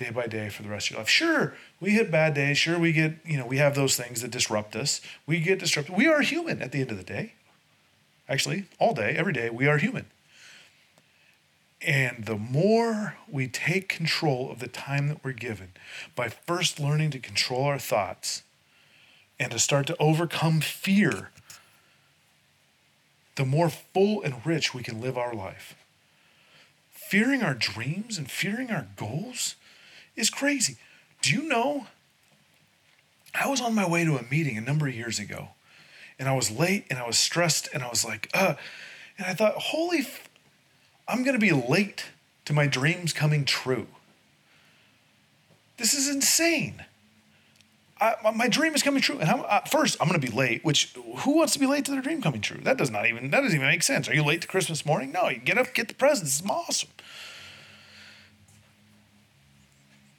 day 0.00 0.10
by 0.10 0.26
day 0.26 0.48
for 0.48 0.62
the 0.62 0.68
rest 0.68 0.88
of 0.88 0.92
your 0.92 1.00
life. 1.00 1.08
Sure, 1.08 1.54
we 1.78 1.90
hit 1.90 2.10
bad 2.10 2.34
days. 2.34 2.56
Sure, 2.56 2.78
we 2.78 2.92
get, 2.92 3.14
you 3.24 3.36
know, 3.36 3.46
we 3.46 3.58
have 3.58 3.74
those 3.74 3.96
things 3.96 4.22
that 4.22 4.30
disrupt 4.30 4.74
us. 4.74 5.00
We 5.26 5.40
get 5.40 5.58
disrupted. 5.58 5.94
We 5.94 6.06
are 6.06 6.22
human 6.22 6.62
at 6.62 6.72
the 6.72 6.80
end 6.80 6.90
of 6.90 6.96
the 6.96 7.04
day. 7.04 7.34
Actually, 8.28 8.64
all 8.78 8.94
day, 8.94 9.14
every 9.16 9.34
day, 9.34 9.50
we 9.50 9.66
are 9.66 9.76
human. 9.76 10.06
And 11.82 12.24
the 12.24 12.36
more 12.36 13.16
we 13.28 13.46
take 13.46 13.88
control 13.88 14.50
of 14.50 14.58
the 14.58 14.68
time 14.68 15.08
that 15.08 15.22
we're 15.22 15.32
given 15.32 15.72
by 16.16 16.28
first 16.28 16.80
learning 16.80 17.10
to 17.10 17.18
control 17.18 17.64
our 17.64 17.78
thoughts 17.78 18.42
and 19.38 19.52
to 19.52 19.58
start 19.58 19.86
to 19.88 19.96
overcome 19.98 20.60
fear, 20.60 21.30
the 23.36 23.44
more 23.44 23.68
full 23.68 24.22
and 24.22 24.46
rich 24.46 24.74
we 24.74 24.82
can 24.82 25.00
live 25.00 25.18
our 25.18 25.34
life 25.34 25.74
fearing 27.10 27.42
our 27.42 27.54
dreams 27.54 28.18
and 28.18 28.30
fearing 28.30 28.70
our 28.70 28.86
goals 28.94 29.56
is 30.20 30.30
crazy. 30.30 30.76
Do 31.22 31.32
you 31.32 31.42
know? 31.42 31.86
I 33.34 33.48
was 33.48 33.60
on 33.60 33.74
my 33.74 33.88
way 33.88 34.04
to 34.04 34.16
a 34.16 34.22
meeting 34.24 34.56
a 34.56 34.60
number 34.60 34.88
of 34.88 34.94
years 34.94 35.18
ago, 35.18 35.50
and 36.18 36.28
I 36.28 36.34
was 36.34 36.50
late 36.50 36.86
and 36.90 36.98
I 36.98 37.06
was 37.06 37.18
stressed 37.18 37.68
and 37.72 37.82
I 37.82 37.88
was 37.88 38.04
like, 38.04 38.28
uh, 38.34 38.54
and 39.18 39.26
I 39.26 39.34
thought, 39.34 39.54
holy, 39.54 40.06
I'm 41.06 41.22
going 41.22 41.38
to 41.38 41.40
be 41.40 41.52
late 41.52 42.06
to 42.46 42.52
my 42.52 42.66
dreams 42.66 43.12
coming 43.12 43.44
true. 43.44 43.86
This 45.76 45.94
is 45.94 46.08
insane. 46.08 46.84
I, 48.00 48.14
my 48.34 48.48
dream 48.48 48.74
is 48.74 48.82
coming 48.82 49.02
true. 49.02 49.18
And 49.18 49.28
I'm, 49.28 49.62
first, 49.70 49.96
I'm 50.00 50.08
going 50.08 50.20
to 50.20 50.26
be 50.26 50.34
late. 50.34 50.64
Which 50.64 50.94
who 51.18 51.36
wants 51.36 51.52
to 51.52 51.58
be 51.58 51.66
late 51.66 51.84
to 51.84 51.90
their 51.90 52.00
dream 52.00 52.22
coming 52.22 52.40
true? 52.40 52.60
That 52.62 52.78
does 52.78 52.90
not 52.90 53.06
even 53.06 53.30
that 53.30 53.40
doesn't 53.40 53.56
even 53.56 53.68
make 53.68 53.82
sense. 53.82 54.08
Are 54.08 54.14
you 54.14 54.24
late 54.24 54.40
to 54.42 54.48
Christmas 54.48 54.86
morning? 54.86 55.12
No, 55.12 55.28
you 55.28 55.38
get 55.38 55.58
up, 55.58 55.74
get 55.74 55.88
the 55.88 55.94
presents. 55.94 56.40
It's 56.40 56.50
awesome. 56.50 56.88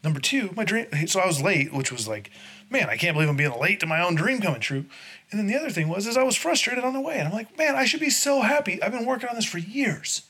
Number 0.04 0.20
two, 0.20 0.52
my 0.56 0.64
dream. 0.64 0.88
So 1.08 1.20
I 1.20 1.28
was 1.28 1.42
late, 1.42 1.72
which 1.74 1.92
was 1.92 2.08
like, 2.08 2.32
man, 2.70 2.90
I 2.90 2.98
can't 2.98 3.14
believe 3.14 3.30
I'm 3.30 3.38
being 3.38 3.60
late 3.60 3.80
to 3.82 3.86
my 3.86 4.02
own 4.02 4.16
dream 4.16 4.42
coming 4.42 4.62
true. 4.62 4.86
And 5.30 5.40
then 5.40 5.48
the 5.48 5.56
other 5.56 5.70
thing 5.70 5.88
was, 5.88 6.08
is 6.08 6.18
I 6.18 6.24
was 6.24 6.36
frustrated 6.36 6.84
on 6.84 6.94
the 6.94 7.02
way, 7.02 7.18
and 7.18 7.28
I'm 7.28 7.34
like, 7.34 7.58
man, 7.58 7.76
I 7.76 7.86
should 7.86 8.00
be 8.00 8.10
so 8.10 8.42
happy. 8.42 8.82
I've 8.82 8.92
been 8.92 9.06
working 9.06 9.30
on 9.30 9.36
this 9.36 9.46
for 9.46 9.60
years, 9.60 10.24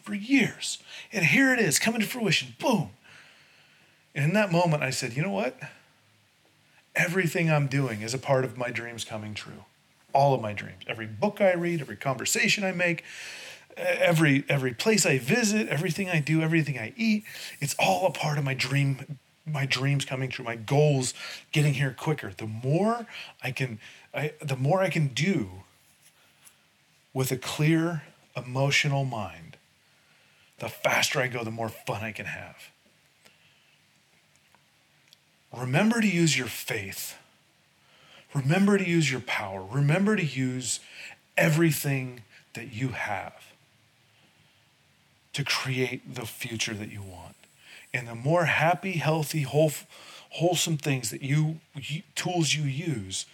for 0.00 0.14
years, 0.14 0.78
and 1.12 1.24
here 1.24 1.52
it 1.52 1.58
is 1.58 1.78
coming 1.78 2.00
to 2.00 2.06
fruition. 2.06 2.54
Boom. 2.60 2.90
And 4.14 4.26
in 4.26 4.32
that 4.34 4.52
moment, 4.52 4.82
I 4.82 4.90
said, 4.90 5.14
you 5.14 5.22
know 5.22 5.32
what? 5.32 5.58
Everything 6.94 7.50
I'm 7.50 7.66
doing 7.66 8.00
is 8.00 8.14
a 8.14 8.18
part 8.18 8.44
of 8.44 8.56
my 8.56 8.70
dreams 8.70 9.04
coming 9.04 9.34
true. 9.34 9.64
All 10.14 10.32
of 10.32 10.40
my 10.40 10.54
dreams. 10.54 10.82
Every 10.86 11.06
book 11.06 11.40
I 11.40 11.52
read, 11.52 11.82
every 11.82 11.96
conversation 11.96 12.64
I 12.64 12.72
make, 12.72 13.04
every 13.76 14.44
every 14.48 14.74
place 14.74 15.04
I 15.04 15.18
visit, 15.18 15.68
everything 15.68 16.08
I 16.08 16.20
do, 16.20 16.42
everything 16.42 16.78
I 16.78 16.92
eat, 16.96 17.24
it's 17.60 17.74
all 17.78 18.06
a 18.06 18.10
part 18.10 18.38
of 18.38 18.44
my 18.44 18.54
dream 18.54 19.18
my 19.46 19.64
dreams 19.64 20.04
coming 20.04 20.28
true, 20.28 20.44
my 20.44 20.56
goals 20.56 21.14
getting 21.52 21.74
here 21.74 21.94
quicker. 21.96 22.32
The 22.36 22.46
more 22.46 23.06
I 23.42 23.52
can 23.52 23.78
I, 24.12 24.32
the 24.40 24.56
more 24.56 24.82
I 24.82 24.90
can 24.90 25.08
do 25.08 25.48
with 27.14 27.30
a 27.30 27.36
clear 27.36 28.02
emotional 28.36 29.04
mind, 29.04 29.56
the 30.58 30.68
faster 30.68 31.20
I 31.20 31.28
go, 31.28 31.44
the 31.44 31.50
more 31.50 31.68
fun 31.68 32.02
I 32.02 32.12
can 32.12 32.26
have. 32.26 32.70
Remember 35.56 36.00
to 36.00 36.08
use 36.08 36.36
your 36.36 36.48
faith. 36.48 37.16
Remember 38.34 38.76
to 38.76 38.86
use 38.86 39.10
your 39.10 39.20
power. 39.20 39.64
Remember 39.64 40.16
to 40.16 40.24
use 40.24 40.80
everything 41.38 42.22
that 42.54 42.72
you 42.72 42.88
have 42.88 43.55
to 45.36 45.44
create 45.44 46.14
the 46.14 46.24
future 46.24 46.72
that 46.72 46.90
you 46.90 47.02
want. 47.02 47.36
And 47.92 48.08
the 48.08 48.14
more 48.14 48.46
happy, 48.46 48.92
healthy, 48.92 49.42
whole, 49.42 49.70
wholesome 50.30 50.78
things 50.78 51.10
that 51.10 51.20
you, 51.20 51.60
tools 52.14 52.54
you 52.54 52.62
use, 52.62 53.26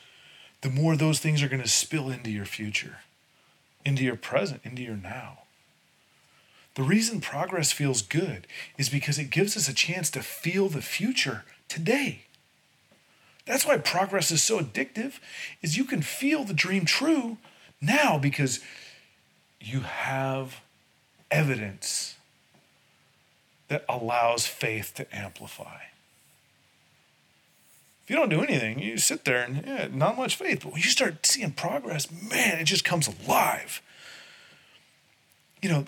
the 0.63 0.69
more 0.69 0.97
those 0.97 1.21
things 1.21 1.45
are 1.45 1.49
going 1.49 1.63
to 1.63 1.69
spill 1.69 2.11
into 2.11 2.29
your 2.29 2.45
future, 2.45 2.97
into 3.85 4.03
your 4.03 4.17
present, 4.17 4.63
into 4.65 4.83
your 4.83 4.97
now. 4.97 5.43
The 6.75 6.83
reason 6.83 7.21
progress 7.21 7.71
feels 7.71 8.03
good 8.03 8.49
is 8.77 8.89
because 8.89 9.17
it 9.17 9.31
gives 9.31 9.57
us 9.57 9.69
a 9.69 9.75
chance 9.75 10.11
to 10.11 10.23
feel 10.23 10.69
the 10.69 10.83
future 10.83 11.45
today. 11.69 12.23
That's 13.47 13.65
why 13.65 13.79
progress 13.79 14.33
is 14.33 14.43
so 14.43 14.59
addictive 14.59 15.21
is 15.63 15.77
you 15.77 15.85
can 15.85 16.03
feel 16.03 16.43
the 16.43 16.53
dream 16.53 16.85
true 16.85 17.39
now 17.81 18.19
because 18.19 18.59
you 19.61 19.81
have 19.83 20.61
evidence 21.33 22.17
that 23.69 23.85
allows 23.89 24.47
faith 24.47 24.93
to 24.97 25.17
amplify. 25.17 25.79
If 28.05 28.11
you 28.11 28.17
don't 28.17 28.29
do 28.29 28.43
anything, 28.43 28.79
you 28.79 28.99
sit 28.99 29.25
there 29.25 29.43
and 29.43 29.65
yeah, 29.67 29.89
not 29.91 30.17
much 30.17 30.37
faith. 30.37 30.61
But 30.63 30.73
when 30.73 30.83
you 30.83 30.91
start 30.91 31.25
seeing 31.25 31.53
progress, 31.53 32.11
man, 32.11 32.59
it 32.59 32.65
just 32.65 32.85
comes 32.85 33.09
alive. 33.09 33.81
You 35.63 35.69
know, 35.71 35.87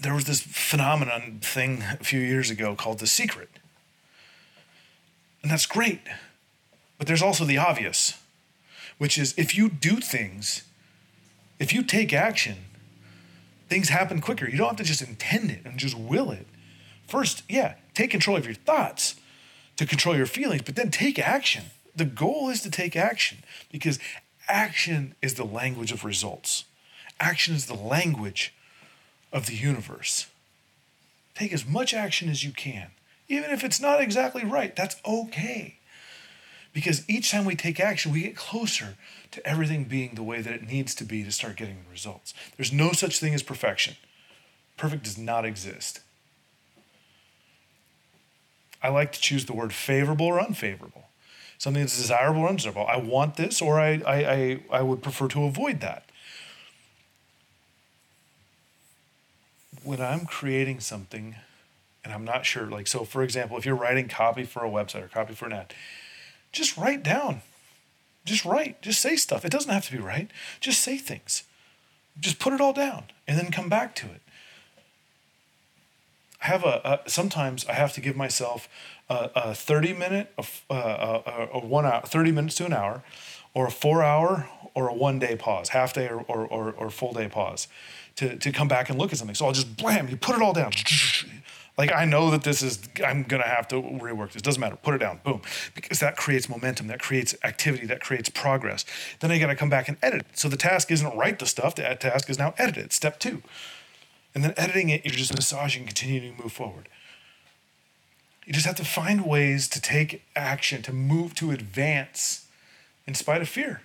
there 0.00 0.14
was 0.14 0.24
this 0.24 0.40
phenomenon 0.40 1.38
thing 1.42 1.82
a 2.00 2.04
few 2.04 2.20
years 2.20 2.50
ago 2.50 2.74
called 2.74 2.98
The 2.98 3.06
Secret. 3.06 3.50
And 5.42 5.50
that's 5.50 5.66
great. 5.66 6.00
But 6.98 7.06
there's 7.06 7.22
also 7.22 7.44
the 7.44 7.58
obvious, 7.58 8.18
which 8.98 9.18
is 9.18 9.34
if 9.36 9.56
you 9.56 9.68
do 9.68 9.96
things, 10.00 10.62
if 11.58 11.72
you 11.72 11.82
take 11.82 12.12
action, 12.12 12.56
things 13.70 13.88
happen 13.88 14.20
quicker. 14.20 14.50
You 14.50 14.58
don't 14.58 14.68
have 14.68 14.76
to 14.76 14.84
just 14.84 15.00
intend 15.00 15.50
it 15.50 15.64
and 15.64 15.78
just 15.78 15.96
will 15.96 16.32
it. 16.32 16.46
First, 17.06 17.44
yeah, 17.48 17.74
take 17.94 18.10
control 18.10 18.36
of 18.36 18.44
your 18.44 18.54
thoughts 18.54 19.14
to 19.76 19.86
control 19.86 20.16
your 20.16 20.26
feelings, 20.26 20.62
but 20.62 20.76
then 20.76 20.90
take 20.90 21.18
action. 21.18 21.66
The 21.94 22.04
goal 22.04 22.50
is 22.50 22.60
to 22.62 22.70
take 22.70 22.96
action 22.96 23.38
because 23.70 23.98
action 24.48 25.14
is 25.22 25.34
the 25.34 25.44
language 25.44 25.92
of 25.92 26.04
results. 26.04 26.64
Action 27.20 27.54
is 27.54 27.66
the 27.66 27.74
language 27.74 28.52
of 29.32 29.46
the 29.46 29.54
universe. 29.54 30.26
Take 31.34 31.52
as 31.52 31.66
much 31.66 31.94
action 31.94 32.28
as 32.28 32.44
you 32.44 32.50
can. 32.50 32.88
Even 33.28 33.50
if 33.50 33.62
it's 33.62 33.80
not 33.80 34.00
exactly 34.00 34.44
right, 34.44 34.74
that's 34.74 34.96
okay. 35.06 35.76
Because 36.72 37.08
each 37.08 37.30
time 37.30 37.44
we 37.44 37.56
take 37.56 37.80
action, 37.80 38.12
we 38.12 38.22
get 38.22 38.36
closer 38.36 38.96
to 39.32 39.46
everything 39.46 39.84
being 39.84 40.14
the 40.14 40.22
way 40.22 40.40
that 40.40 40.52
it 40.52 40.68
needs 40.68 40.94
to 40.96 41.04
be 41.04 41.24
to 41.24 41.32
start 41.32 41.56
getting 41.56 41.82
the 41.84 41.90
results. 41.90 42.32
There's 42.56 42.72
no 42.72 42.92
such 42.92 43.18
thing 43.18 43.34
as 43.34 43.42
perfection. 43.42 43.96
Perfect 44.76 45.04
does 45.04 45.18
not 45.18 45.44
exist. 45.44 46.00
I 48.82 48.88
like 48.88 49.12
to 49.12 49.20
choose 49.20 49.46
the 49.46 49.52
word 49.52 49.72
favorable 49.72 50.26
or 50.26 50.40
unfavorable. 50.40 51.08
Something 51.58 51.82
that's 51.82 51.98
desirable 51.98 52.42
or 52.42 52.48
undesirable. 52.48 52.86
I 52.86 52.96
want 52.96 53.36
this, 53.36 53.60
or 53.60 53.78
I, 53.78 54.00
I, 54.06 54.14
I, 54.14 54.60
I 54.70 54.82
would 54.82 55.02
prefer 55.02 55.28
to 55.28 55.44
avoid 55.44 55.80
that. 55.80 56.04
When 59.82 60.00
I'm 60.00 60.24
creating 60.24 60.80
something 60.80 61.36
and 62.04 62.12
I'm 62.12 62.24
not 62.24 62.46
sure. 62.46 62.66
Like, 62.66 62.86
so 62.86 63.04
for 63.04 63.22
example, 63.22 63.58
if 63.58 63.66
you're 63.66 63.74
writing 63.74 64.08
copy 64.08 64.44
for 64.44 64.64
a 64.64 64.70
website 64.70 65.02
or 65.02 65.08
copy 65.08 65.34
for 65.34 65.46
an 65.46 65.52
ad, 65.52 65.74
just 66.52 66.76
write 66.76 67.02
down. 67.02 67.42
Just 68.24 68.44
write. 68.44 68.82
Just 68.82 69.00
say 69.00 69.16
stuff. 69.16 69.44
It 69.44 69.50
doesn't 69.50 69.72
have 69.72 69.86
to 69.86 69.92
be 69.92 69.98
right. 69.98 70.30
Just 70.60 70.80
say 70.80 70.98
things. 70.98 71.44
Just 72.18 72.38
put 72.38 72.52
it 72.52 72.60
all 72.60 72.72
down 72.72 73.04
and 73.26 73.38
then 73.38 73.50
come 73.50 73.68
back 73.68 73.94
to 73.96 74.06
it. 74.06 74.20
I 76.42 76.46
have 76.46 76.64
a, 76.64 77.00
a 77.04 77.10
sometimes 77.10 77.66
I 77.66 77.74
have 77.74 77.92
to 77.94 78.00
give 78.00 78.16
myself 78.16 78.68
a, 79.08 79.30
a 79.34 79.54
30 79.54 79.92
minute, 79.94 80.32
a, 80.38 80.74
a, 80.74 81.48
a, 81.54 81.58
one 81.58 81.84
hour, 81.84 82.02
30 82.02 82.32
minutes 82.32 82.56
to 82.56 82.66
an 82.66 82.72
hour, 82.72 83.02
or 83.54 83.66
a 83.66 83.70
four 83.70 84.02
hour 84.02 84.48
or 84.74 84.88
a 84.88 84.94
one 84.94 85.18
day 85.18 85.36
pause, 85.36 85.70
half 85.70 85.92
day 85.92 86.08
or, 86.08 86.24
or, 86.28 86.46
or, 86.46 86.72
or 86.72 86.90
full 86.90 87.12
day 87.12 87.28
pause 87.28 87.68
to, 88.16 88.36
to 88.36 88.52
come 88.52 88.68
back 88.68 88.88
and 88.88 88.98
look 88.98 89.12
at 89.12 89.18
something. 89.18 89.34
So 89.34 89.46
I'll 89.46 89.52
just 89.52 89.76
blam, 89.76 90.08
you 90.08 90.16
put 90.16 90.36
it 90.36 90.42
all 90.42 90.52
down. 90.52 90.72
Like 91.78 91.92
I 91.92 92.04
know 92.04 92.30
that 92.30 92.42
this 92.42 92.62
is 92.62 92.78
I'm 93.04 93.22
gonna 93.22 93.46
have 93.46 93.68
to 93.68 93.76
rework 93.76 94.32
this. 94.32 94.42
Doesn't 94.42 94.60
matter. 94.60 94.76
Put 94.76 94.94
it 94.94 94.98
down. 94.98 95.20
Boom. 95.24 95.42
Because 95.74 96.00
that 96.00 96.16
creates 96.16 96.48
momentum, 96.48 96.88
that 96.88 97.00
creates 97.00 97.34
activity, 97.42 97.86
that 97.86 98.00
creates 98.00 98.28
progress. 98.28 98.84
Then 99.20 99.30
I 99.30 99.38
gotta 99.38 99.56
come 99.56 99.70
back 99.70 99.88
and 99.88 99.96
edit 100.02 100.20
it. 100.20 100.38
So 100.38 100.48
the 100.48 100.56
task 100.56 100.90
isn't 100.90 101.16
write 101.16 101.38
the 101.38 101.46
stuff, 101.46 101.74
the 101.74 101.82
task 101.98 102.28
is 102.28 102.38
now 102.38 102.54
edit 102.58 102.76
it. 102.76 102.92
Step 102.92 103.18
two. 103.18 103.42
And 104.34 104.44
then 104.44 104.54
editing 104.56 104.90
it, 104.90 105.04
you're 105.04 105.14
just 105.14 105.34
massaging, 105.34 105.86
continuing 105.86 106.36
to 106.36 106.42
move 106.42 106.52
forward. 106.52 106.88
You 108.46 108.52
just 108.52 108.66
have 108.66 108.76
to 108.76 108.84
find 108.84 109.26
ways 109.26 109.68
to 109.68 109.80
take 109.80 110.24
action, 110.34 110.82
to 110.82 110.92
move, 110.92 111.34
to 111.36 111.50
advance 111.50 112.46
in 113.06 113.14
spite 113.14 113.42
of 113.42 113.48
fear. 113.48 113.82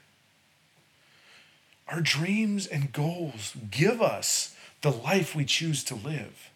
Our 1.87 2.01
dreams 2.01 2.65
and 2.65 2.91
goals 2.91 3.55
give 3.69 4.01
us 4.01 4.55
the 4.81 4.91
life 4.91 5.35
we 5.35 5.45
choose 5.45 5.83
to 5.85 5.95
live. 5.95 6.49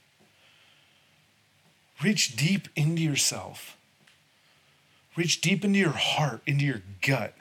Reach 2.04 2.36
deep 2.36 2.68
into 2.76 3.02
yourself. 3.02 3.78
Reach 5.16 5.42
deep 5.42 5.66
into 5.66 5.80
your 5.80 5.90
heart, 5.90 6.42
into 6.46 6.66
your 6.66 6.82
gut. 7.02 7.34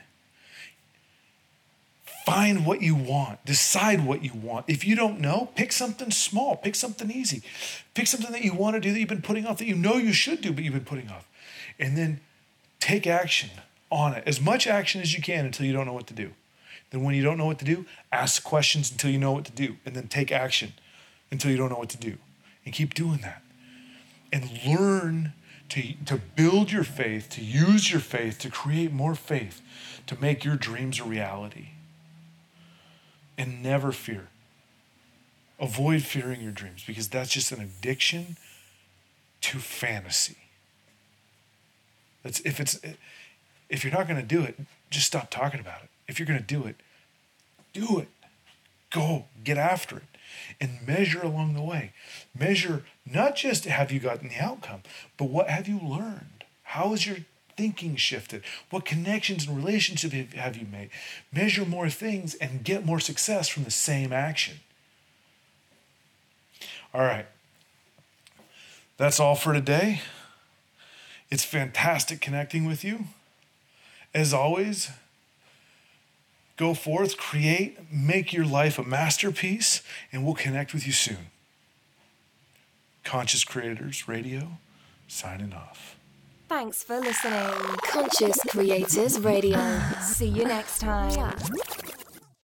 Find 2.26 2.66
what 2.66 2.82
you 2.82 2.94
want. 2.94 3.44
Decide 3.46 4.04
what 4.04 4.22
you 4.22 4.32
want. 4.34 4.66
If 4.68 4.84
you 4.84 4.96
don't 4.96 5.20
know, 5.20 5.48
pick 5.54 5.72
something 5.72 6.10
small, 6.10 6.56
pick 6.56 6.74
something 6.74 7.10
easy. 7.10 7.42
Pick 7.94 8.06
something 8.06 8.32
that 8.32 8.44
you 8.44 8.52
want 8.52 8.74
to 8.74 8.80
do 8.80 8.92
that 8.92 8.98
you've 8.98 9.08
been 9.08 9.22
putting 9.22 9.46
off, 9.46 9.58
that 9.58 9.66
you 9.66 9.76
know 9.76 9.94
you 9.94 10.12
should 10.12 10.40
do, 10.40 10.52
but 10.52 10.64
you've 10.64 10.74
been 10.74 10.84
putting 10.84 11.08
off. 11.08 11.26
And 11.78 11.96
then 11.96 12.20
take 12.80 13.06
action 13.06 13.50
on 13.90 14.12
it. 14.12 14.24
As 14.26 14.40
much 14.40 14.66
action 14.66 15.00
as 15.00 15.14
you 15.14 15.22
can 15.22 15.46
until 15.46 15.64
you 15.64 15.72
don't 15.72 15.86
know 15.86 15.92
what 15.92 16.06
to 16.08 16.14
do. 16.14 16.32
Then, 16.90 17.02
when 17.02 17.14
you 17.14 17.22
don't 17.22 17.38
know 17.38 17.46
what 17.46 17.58
to 17.60 17.64
do, 17.64 17.86
ask 18.12 18.42
questions 18.42 18.90
until 18.90 19.10
you 19.10 19.18
know 19.18 19.32
what 19.32 19.44
to 19.44 19.52
do, 19.52 19.76
and 19.84 19.94
then 19.94 20.08
take 20.08 20.32
action 20.32 20.72
until 21.30 21.50
you 21.50 21.56
don't 21.56 21.70
know 21.70 21.78
what 21.78 21.90
to 21.90 21.98
do. 21.98 22.16
And 22.64 22.74
keep 22.74 22.94
doing 22.94 23.18
that. 23.18 23.42
And 24.32 24.50
learn 24.66 25.32
to, 25.70 25.94
to 26.06 26.20
build 26.36 26.70
your 26.72 26.84
faith, 26.84 27.28
to 27.30 27.42
use 27.42 27.90
your 27.90 28.00
faith, 28.00 28.38
to 28.40 28.50
create 28.50 28.92
more 28.92 29.14
faith, 29.14 29.60
to 30.06 30.20
make 30.20 30.44
your 30.44 30.56
dreams 30.56 31.00
a 31.00 31.04
reality. 31.04 31.70
And 33.36 33.62
never 33.62 33.92
fear. 33.92 34.28
Avoid 35.60 36.02
fearing 36.02 36.40
your 36.40 36.52
dreams 36.52 36.84
because 36.86 37.08
that's 37.08 37.30
just 37.30 37.52
an 37.52 37.60
addiction 37.60 38.36
to 39.40 39.58
fantasy. 39.58 40.36
That's 42.22 42.40
if 42.40 42.60
it's 42.60 42.78
if 43.68 43.84
you're 43.84 43.92
not 43.92 44.08
going 44.08 44.20
to 44.20 44.26
do 44.26 44.42
it, 44.42 44.58
just 44.90 45.06
stop 45.06 45.30
talking 45.30 45.60
about 45.60 45.82
it. 45.82 45.88
If 46.06 46.18
you're 46.18 46.26
going 46.26 46.40
to 46.40 46.44
do 46.44 46.64
it, 46.66 46.76
do 47.72 47.98
it. 47.98 48.08
Go, 48.90 49.26
get 49.44 49.58
after 49.58 49.98
it, 49.98 50.04
and 50.60 50.86
measure 50.86 51.22
along 51.22 51.54
the 51.54 51.62
way. 51.62 51.92
Measure 52.38 52.84
not 53.06 53.36
just 53.36 53.64
have 53.64 53.90
you 53.90 54.00
gotten 54.00 54.28
the 54.28 54.38
outcome, 54.38 54.82
but 55.16 55.26
what 55.26 55.48
have 55.48 55.68
you 55.68 55.78
learned? 55.78 56.44
How 56.62 56.90
has 56.90 57.06
your 57.06 57.18
thinking 57.56 57.96
shifted? 57.96 58.42
What 58.70 58.84
connections 58.84 59.46
and 59.46 59.56
relationships 59.56 60.34
have 60.34 60.56
you 60.56 60.66
made? 60.70 60.90
Measure 61.32 61.64
more 61.64 61.90
things 61.90 62.34
and 62.34 62.64
get 62.64 62.86
more 62.86 63.00
success 63.00 63.48
from 63.48 63.64
the 63.64 63.70
same 63.70 64.12
action. 64.12 64.60
All 66.94 67.02
right. 67.02 67.26
That's 68.96 69.20
all 69.20 69.34
for 69.34 69.52
today. 69.52 70.02
It's 71.30 71.44
fantastic 71.44 72.20
connecting 72.20 72.64
with 72.64 72.84
you. 72.84 73.04
As 74.14 74.32
always, 74.32 74.90
Go 76.58 76.74
forth, 76.74 77.16
create, 77.16 77.78
make 77.90 78.32
your 78.32 78.44
life 78.44 78.80
a 78.80 78.82
masterpiece, 78.82 79.80
and 80.12 80.24
we'll 80.24 80.34
connect 80.34 80.74
with 80.74 80.86
you 80.86 80.92
soon. 80.92 81.30
Conscious 83.04 83.44
Creators 83.44 84.08
Radio, 84.08 84.58
signing 85.06 85.54
off. 85.54 85.96
Thanks 86.48 86.82
for 86.82 86.98
listening. 86.98 87.76
Conscious 87.84 88.38
Creators 88.48 89.20
Radio. 89.20 89.80
See 90.02 90.28
you 90.28 90.44
next 90.44 90.80
time. 90.80 91.36